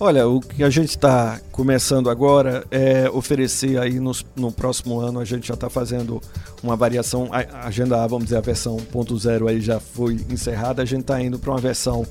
Olha, 0.00 0.28
o 0.28 0.40
que 0.40 0.62
a 0.62 0.70
gente 0.70 0.90
está 0.90 1.40
começando 1.50 2.08
agora 2.08 2.64
é 2.70 3.10
oferecer 3.10 3.80
aí 3.80 3.98
no 3.98 4.52
próximo 4.52 5.00
ano, 5.00 5.18
a 5.18 5.24
gente 5.24 5.48
já 5.48 5.54
está 5.54 5.68
fazendo 5.68 6.22
uma 6.62 6.76
variação, 6.76 7.28
a 7.32 7.66
agenda 7.66 8.00
A, 8.00 8.06
vamos 8.06 8.26
dizer, 8.26 8.36
a 8.36 8.40
versão 8.40 8.76
1.0 8.76 9.48
aí 9.48 9.60
já 9.60 9.80
foi 9.80 10.14
encerrada, 10.30 10.82
a 10.82 10.84
gente 10.84 11.00
está 11.00 11.20
indo 11.20 11.36
para 11.36 11.50
uma 11.50 11.58
versão 11.58 12.06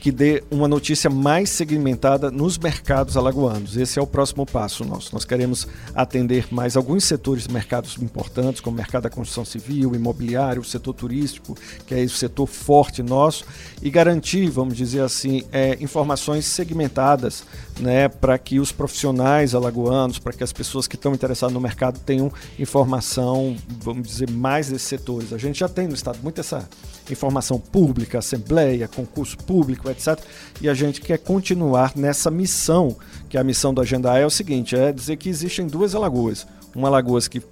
que 0.00 0.10
dê 0.10 0.42
uma 0.50 0.66
notícia 0.66 1.10
mais 1.10 1.50
segmentada 1.50 2.30
nos 2.30 2.56
mercados 2.56 3.16
alagoanos. 3.16 3.76
Esse 3.76 3.98
é 3.98 4.02
o 4.02 4.06
próximo 4.06 4.46
passo 4.46 4.82
nosso. 4.84 5.12
Nós 5.12 5.26
queremos 5.26 5.68
atender 5.94 6.46
mais 6.50 6.76
alguns 6.76 7.04
setores 7.04 7.46
mercados 7.46 7.98
importantes, 8.00 8.60
como 8.60 8.74
o 8.74 8.78
mercado 8.78 9.02
da 9.02 9.10
construção 9.10 9.44
civil, 9.44 9.94
imobiliário, 9.94 10.62
o 10.62 10.64
setor 10.64 10.94
turístico, 10.94 11.56
que 11.86 11.94
é 11.94 12.02
o 12.02 12.08
setor 12.08 12.46
forte 12.46 13.02
nosso, 13.02 13.44
e 13.82 13.90
garantir, 13.90 14.48
vamos 14.48 14.74
dizer 14.74 15.02
assim, 15.02 15.44
é, 15.52 15.76
informações 15.80 16.46
segmentadas 16.46 17.44
né, 17.80 18.08
para 18.08 18.38
que 18.38 18.60
os 18.60 18.70
profissionais 18.72 19.54
alagoanos, 19.54 20.18
para 20.18 20.32
que 20.32 20.44
as 20.44 20.52
pessoas 20.52 20.86
que 20.86 20.96
estão 20.96 21.14
interessadas 21.14 21.52
no 21.54 21.60
mercado 21.60 21.98
tenham 22.00 22.32
informação, 22.58 23.56
vamos 23.80 24.06
dizer, 24.06 24.30
mais 24.30 24.68
desses 24.68 24.86
setores. 24.86 25.32
A 25.32 25.38
gente 25.38 25.58
já 25.60 25.68
tem 25.68 25.88
no 25.88 25.94
Estado 25.94 26.18
muito 26.22 26.40
essa 26.40 26.68
informação 27.10 27.58
pública, 27.58 28.18
assembleia, 28.18 28.86
concurso 28.86 29.36
público, 29.38 29.90
etc. 29.90 30.18
E 30.60 30.68
a 30.68 30.74
gente 30.74 31.00
quer 31.00 31.18
continuar 31.18 31.92
nessa 31.96 32.30
missão, 32.30 32.96
que 33.28 33.38
a 33.38 33.44
missão 33.44 33.72
do 33.72 33.80
Agenda 33.80 34.12
A 34.12 34.18
é 34.18 34.26
o 34.26 34.30
seguinte, 34.30 34.76
é 34.76 34.92
dizer 34.92 35.16
que 35.16 35.28
existem 35.28 35.66
duas 35.66 35.94
alagoas. 35.94 36.46
Uma 36.74 36.88
Alagoas 36.88 37.26
que 37.26 37.42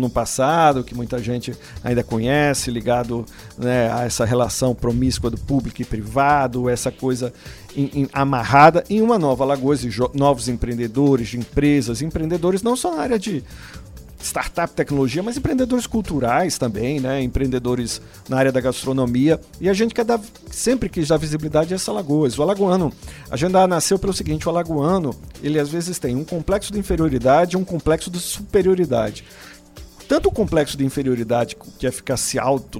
no 0.00 0.10
passado, 0.10 0.84
que 0.84 0.94
muita 0.94 1.18
gente 1.18 1.56
ainda 1.82 2.02
conhece, 2.02 2.70
ligado 2.70 3.24
né, 3.56 3.92
a 3.92 4.04
essa 4.04 4.24
relação 4.24 4.74
promíscua 4.74 5.30
do 5.30 5.38
público 5.38 5.82
e 5.82 5.84
privado, 5.84 6.68
essa 6.68 6.90
coisa 6.90 7.32
em, 7.76 7.90
em, 7.94 8.08
amarrada, 8.12 8.84
em 8.88 9.00
uma 9.00 9.18
nova 9.18 9.44
Alagoas 9.44 9.80
de 9.80 9.90
novos 10.14 10.48
empreendedores, 10.48 11.28
de 11.28 11.38
empresas, 11.38 12.02
empreendedores 12.02 12.62
não 12.62 12.76
só 12.76 12.94
na 12.94 13.02
área 13.02 13.18
de 13.18 13.42
startup 14.22 14.72
tecnologia, 14.72 15.22
mas 15.22 15.36
empreendedores 15.36 15.86
culturais 15.86 16.56
também, 16.56 17.00
né? 17.00 17.20
Empreendedores 17.22 18.00
na 18.28 18.38
área 18.38 18.52
da 18.52 18.60
gastronomia. 18.60 19.40
E 19.60 19.68
a 19.68 19.74
gente 19.74 19.94
quer 19.94 20.04
dar, 20.04 20.20
sempre 20.50 20.88
quis 20.88 21.08
dar 21.08 21.16
visibilidade 21.16 21.74
a 21.74 21.76
essa 21.76 21.90
Alagoas. 21.90 22.38
O 22.38 22.42
alagoano, 22.42 22.92
a 23.30 23.34
Agenda 23.34 23.66
nasceu 23.66 23.98
pelo 23.98 24.12
seguinte, 24.12 24.46
o 24.46 24.50
alagoano, 24.50 25.14
ele 25.42 25.58
às 25.58 25.68
vezes 25.68 25.98
tem 25.98 26.14
um 26.16 26.24
complexo 26.24 26.72
de 26.72 26.78
inferioridade 26.78 27.56
e 27.56 27.58
um 27.58 27.64
complexo 27.64 28.10
de 28.10 28.20
superioridade. 28.20 29.24
Tanto 30.12 30.28
o 30.28 30.30
complexo 30.30 30.76
de 30.76 30.84
inferioridade, 30.84 31.56
que 31.78 31.86
é 31.86 31.90
ficar 31.90 32.18
se 32.18 32.38
auto 32.38 32.78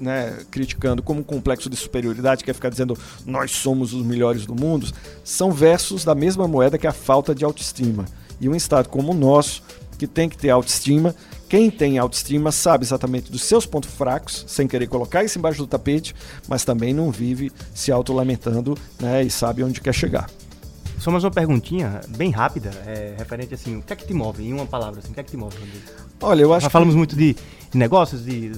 né, 0.00 0.38
criticando 0.48 1.02
como 1.02 1.18
um 1.18 1.24
complexo 1.24 1.68
de 1.68 1.74
superioridade, 1.74 2.44
que 2.44 2.52
é 2.52 2.54
ficar 2.54 2.68
dizendo 2.68 2.96
nós 3.26 3.50
somos 3.50 3.92
os 3.92 4.06
melhores 4.06 4.46
do 4.46 4.54
mundo, 4.54 4.86
são 5.24 5.50
versos 5.50 6.04
da 6.04 6.14
mesma 6.14 6.46
moeda 6.46 6.78
que 6.78 6.86
a 6.86 6.92
falta 6.92 7.34
de 7.34 7.44
autoestima. 7.44 8.04
E 8.40 8.48
um 8.48 8.54
estado 8.54 8.88
como 8.88 9.10
o 9.10 9.14
nosso, 9.14 9.60
que 9.98 10.06
tem 10.06 10.28
que 10.28 10.38
ter 10.38 10.50
autoestima. 10.50 11.16
Quem 11.48 11.68
tem 11.68 11.98
autoestima 11.98 12.52
sabe 12.52 12.84
exatamente 12.84 13.32
dos 13.32 13.42
seus 13.42 13.66
pontos 13.66 13.90
fracos, 13.90 14.44
sem 14.46 14.68
querer 14.68 14.86
colocar 14.86 15.24
isso 15.24 15.36
embaixo 15.36 15.58
do 15.58 15.66
tapete, 15.66 16.14
mas 16.46 16.64
também 16.64 16.94
não 16.94 17.10
vive 17.10 17.50
se 17.74 17.90
autolamentando 17.90 18.78
né, 19.00 19.24
e 19.24 19.30
sabe 19.30 19.64
onde 19.64 19.80
quer 19.80 19.92
chegar. 19.92 20.30
Só 20.98 21.12
mais 21.12 21.22
uma 21.22 21.30
perguntinha, 21.30 22.00
bem 22.08 22.30
rápida, 22.30 22.70
é, 22.86 23.14
referente 23.16 23.54
assim, 23.54 23.76
o 23.76 23.82
que 23.82 23.92
é 23.92 23.96
que 23.96 24.06
te 24.06 24.12
move? 24.12 24.44
Em 24.44 24.52
uma 24.52 24.66
palavra, 24.66 24.98
assim, 24.98 25.10
o 25.10 25.14
que 25.14 25.20
é 25.20 25.22
que 25.22 25.30
te 25.30 25.36
move? 25.36 25.56
Olha, 26.20 26.42
eu 26.42 26.52
acho 26.52 26.64
Já 26.64 26.70
falamos 26.70 26.94
muito 26.94 27.14
de 27.14 27.36
negócios, 27.72 28.24
de... 28.24 28.50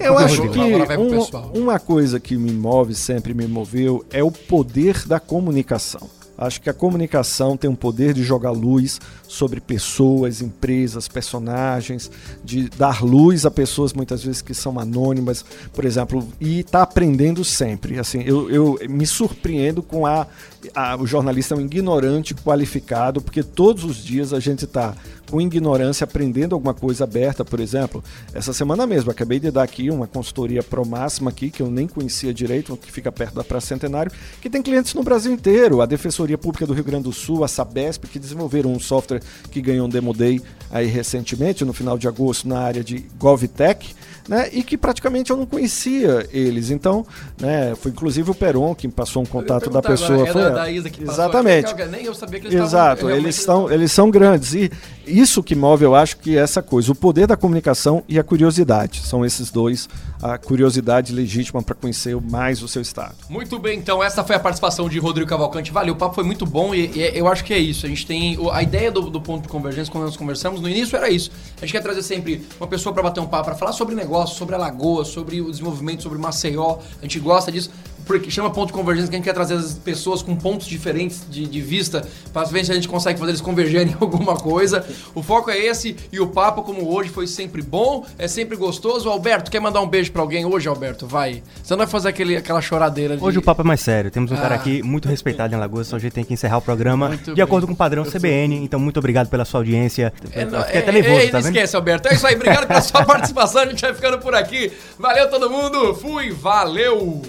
E 0.00 0.04
agora 0.04 0.22
eu 0.22 0.26
acho 0.26 0.48
que 0.48 0.58
um, 0.58 1.60
uma 1.60 1.78
coisa 1.78 2.18
que 2.18 2.36
me 2.36 2.50
move, 2.52 2.94
sempre 2.94 3.34
me 3.34 3.46
moveu, 3.46 4.04
é 4.10 4.22
o 4.22 4.30
poder 4.30 5.06
da 5.06 5.20
comunicação. 5.20 6.08
Acho 6.36 6.60
que 6.60 6.68
a 6.68 6.74
comunicação 6.74 7.56
tem 7.56 7.70
um 7.70 7.76
poder 7.76 8.12
de 8.14 8.24
jogar 8.24 8.50
luz 8.50 8.98
sobre 9.34 9.60
pessoas, 9.60 10.40
empresas, 10.40 11.08
personagens, 11.08 12.10
de 12.44 12.68
dar 12.70 13.02
luz 13.02 13.44
a 13.44 13.50
pessoas 13.50 13.92
muitas 13.92 14.22
vezes 14.22 14.40
que 14.40 14.54
são 14.54 14.78
anônimas, 14.78 15.44
por 15.72 15.84
exemplo, 15.84 16.26
e 16.40 16.60
está 16.60 16.82
aprendendo 16.82 17.44
sempre. 17.44 17.98
Assim, 17.98 18.22
eu, 18.22 18.48
eu 18.48 18.78
me 18.88 19.06
surpreendo 19.06 19.82
com 19.82 20.06
a, 20.06 20.26
a, 20.74 20.96
o 20.96 21.06
jornalista 21.06 21.54
é 21.54 21.58
um 21.58 21.60
ignorante 21.60 22.34
qualificado, 22.34 23.20
porque 23.20 23.42
todos 23.42 23.84
os 23.84 23.96
dias 23.96 24.32
a 24.32 24.40
gente 24.40 24.64
está 24.64 24.94
com 25.30 25.40
ignorância 25.40 26.04
aprendendo 26.04 26.54
alguma 26.54 26.74
coisa 26.74 27.02
aberta, 27.04 27.44
por 27.44 27.58
exemplo. 27.58 28.04
Essa 28.32 28.52
semana 28.52 28.86
mesmo, 28.86 29.10
acabei 29.10 29.40
de 29.40 29.50
dar 29.50 29.62
aqui 29.62 29.90
uma 29.90 30.06
consultoria 30.06 30.62
pro 30.62 30.86
máxima 30.86 31.30
aqui, 31.30 31.50
que 31.50 31.60
eu 31.60 31.70
nem 31.70 31.88
conhecia 31.88 32.32
direito, 32.32 32.76
que 32.76 32.92
fica 32.92 33.10
perto 33.10 33.34
da 33.34 33.42
Praça 33.42 33.66
Centenário, 33.66 34.12
que 34.40 34.48
tem 34.48 34.62
clientes 34.62 34.94
no 34.94 35.02
Brasil 35.02 35.32
inteiro. 35.32 35.80
A 35.80 35.86
Defensoria 35.86 36.38
Pública 36.38 36.66
do 36.66 36.72
Rio 36.72 36.84
Grande 36.84 37.04
do 37.04 37.12
Sul, 37.12 37.42
a 37.42 37.48
Sabesp, 37.48 38.06
que 38.06 38.18
desenvolveram 38.18 38.72
um 38.72 38.78
software 38.78 39.22
que 39.50 39.60
ganhou 39.60 39.86
um 39.86 39.88
Demo 39.88 40.12
Day 40.12 40.40
aí 40.70 40.86
recentemente, 40.86 41.64
no 41.64 41.72
final 41.72 41.96
de 41.96 42.08
agosto, 42.08 42.48
na 42.48 42.58
área 42.58 42.82
de 42.82 43.06
GovTech, 43.16 43.94
né, 44.28 44.48
e 44.52 44.62
que 44.62 44.76
praticamente 44.76 45.30
eu 45.30 45.36
não 45.36 45.46
conhecia 45.46 46.26
eles. 46.32 46.70
Então, 46.70 47.06
né, 47.40 47.74
foi 47.76 47.92
inclusive 47.92 48.30
o 48.30 48.34
Peron 48.34 48.74
que 48.74 48.88
passou 48.88 49.22
um 49.22 49.26
contato 49.26 49.70
da 49.70 49.80
pessoa. 49.82 50.26
É 50.26 50.32
foi 50.32 50.42
da, 50.42 50.50
da 50.50 50.70
Isa 50.70 50.90
que 50.90 51.04
passou. 51.04 51.14
Exatamente. 51.24 51.74
Nem 51.90 52.04
eu 52.04 52.14
sabia 52.14 52.40
que 52.40 52.46
eles 52.48 52.60
Exato, 52.60 53.02
estavam, 53.02 53.16
eles, 53.16 53.36
são, 53.36 53.70
eles 53.70 53.92
são 53.92 54.10
grandes. 54.10 54.54
E 54.54 54.70
isso 55.06 55.42
que 55.42 55.54
move, 55.54 55.84
eu 55.84 55.94
acho 55.94 56.16
que 56.16 56.36
é 56.36 56.40
essa 56.40 56.62
coisa, 56.62 56.90
o 56.90 56.94
poder 56.94 57.26
da 57.26 57.36
comunicação 57.36 58.02
e 58.08 58.18
a 58.18 58.24
curiosidade. 58.24 59.02
São 59.04 59.24
esses 59.24 59.50
dois, 59.50 59.88
a 60.24 60.38
curiosidade 60.38 61.12
legítima 61.12 61.62
para 61.62 61.74
conhecer 61.74 62.18
mais 62.18 62.62
o 62.62 62.66
seu 62.66 62.80
estado. 62.80 63.14
Muito 63.28 63.58
bem, 63.58 63.78
então 63.78 64.02
essa 64.02 64.24
foi 64.24 64.34
a 64.34 64.40
participação 64.40 64.88
de 64.88 64.98
Rodrigo 64.98 65.28
Cavalcante. 65.28 65.70
Valeu, 65.70 65.92
o 65.92 65.96
papo 65.98 66.14
foi 66.14 66.24
muito 66.24 66.46
bom 66.46 66.74
e, 66.74 66.90
e 66.94 67.18
eu 67.18 67.28
acho 67.28 67.44
que 67.44 67.52
é 67.52 67.58
isso. 67.58 67.84
A 67.84 67.88
gente 67.90 68.06
tem 68.06 68.38
a 68.50 68.62
ideia 68.62 68.90
do, 68.90 69.10
do, 69.10 69.20
ponto 69.20 69.42
de 69.42 69.48
convergência 69.48 69.92
quando 69.92 70.04
nós 70.04 70.16
conversamos 70.16 70.62
no 70.62 70.68
início 70.68 70.96
era 70.96 71.10
isso. 71.10 71.30
A 71.58 71.60
gente 71.60 71.72
quer 71.72 71.82
trazer 71.82 72.02
sempre 72.02 72.42
uma 72.58 72.66
pessoa 72.66 72.94
para 72.94 73.02
bater 73.02 73.20
um 73.20 73.26
papo, 73.26 73.44
para 73.44 73.54
falar 73.54 73.72
sobre 73.72 73.94
negócio, 73.94 74.34
sobre 74.34 74.54
a 74.54 74.58
lagoa, 74.58 75.04
sobre 75.04 75.42
o 75.42 75.50
desenvolvimento, 75.50 76.02
sobre 76.02 76.16
Maceió. 76.16 76.78
A 77.00 77.02
gente 77.02 77.20
gosta 77.20 77.52
disso 77.52 77.70
porque 78.06 78.30
chama 78.30 78.50
ponto 78.50 78.68
de 78.68 78.72
convergência 78.72 79.08
que 79.08 79.16
a 79.16 79.18
gente 79.18 79.24
quer 79.24 79.32
trazer 79.32 79.54
as 79.54 79.74
pessoas 79.74 80.22
com 80.22 80.36
pontos 80.36 80.66
diferentes 80.66 81.24
de, 81.28 81.46
de 81.46 81.60
vista 81.60 82.06
para 82.32 82.46
ver 82.46 82.64
se 82.64 82.72
a 82.72 82.74
gente 82.74 82.88
consegue 82.88 83.18
fazer 83.18 83.32
eles 83.32 83.40
convergerem 83.40 83.92
em 83.92 83.96
alguma 84.00 84.36
coisa. 84.36 84.84
O 85.14 85.22
foco 85.22 85.50
é 85.50 85.58
esse 85.58 85.96
e 86.12 86.20
o 86.20 86.26
papo, 86.26 86.62
como 86.62 86.92
hoje, 86.92 87.10
foi 87.10 87.26
sempre 87.26 87.62
bom, 87.62 88.04
é 88.18 88.28
sempre 88.28 88.56
gostoso. 88.56 89.08
Alberto, 89.08 89.50
quer 89.50 89.60
mandar 89.60 89.80
um 89.80 89.88
beijo 89.88 90.12
para 90.12 90.22
alguém 90.22 90.44
hoje, 90.44 90.68
Alberto? 90.68 91.06
Vai. 91.06 91.42
Você 91.62 91.72
não 91.72 91.78
vai 91.78 91.86
fazer 91.86 92.08
aquele, 92.08 92.36
aquela 92.36 92.60
choradeira 92.60 93.16
de... 93.16 93.24
Hoje 93.24 93.38
o 93.38 93.42
papo 93.42 93.62
é 93.62 93.64
mais 93.64 93.80
sério. 93.80 94.10
Temos 94.10 94.30
um 94.30 94.34
ah. 94.34 94.40
cara 94.40 94.54
aqui 94.54 94.82
muito 94.82 95.08
respeitado 95.08 95.54
em 95.54 95.58
Lagoas, 95.58 95.86
só 95.86 95.96
a 95.96 95.98
gente 95.98 96.12
tem 96.12 96.24
que 96.24 96.34
encerrar 96.34 96.58
o 96.58 96.62
programa 96.62 97.08
muito 97.08 97.24
de 97.24 97.34
bem. 97.34 97.44
acordo 97.44 97.66
com 97.66 97.72
o 97.72 97.76
padrão 97.76 98.04
CBN. 98.04 98.56
Então, 98.56 98.78
muito 98.78 98.98
obrigado 98.98 99.28
pela 99.28 99.44
sua 99.44 99.60
audiência. 99.60 100.12
É, 100.32 100.44
não, 100.44 100.62
Fiquei 100.62 100.80
é, 100.80 100.82
até 100.82 100.92
nervoso, 100.92 101.20
é, 101.20 101.28
tá 101.28 101.38
vendo? 101.38 101.46
Esquece, 101.46 101.76
Alberto. 101.76 102.08
É 102.08 102.14
isso 102.14 102.26
aí. 102.26 102.34
Obrigado 102.34 102.66
pela 102.66 102.80
sua 102.80 103.04
participação. 103.06 103.62
A 103.62 103.66
gente 103.66 103.80
vai 103.80 103.94
ficando 103.94 104.18
por 104.18 104.34
aqui. 104.34 104.72
Valeu 104.98 105.30
todo 105.30 105.50
mundo. 105.50 105.94
Fui. 105.94 106.30
Valeu. 106.30 107.22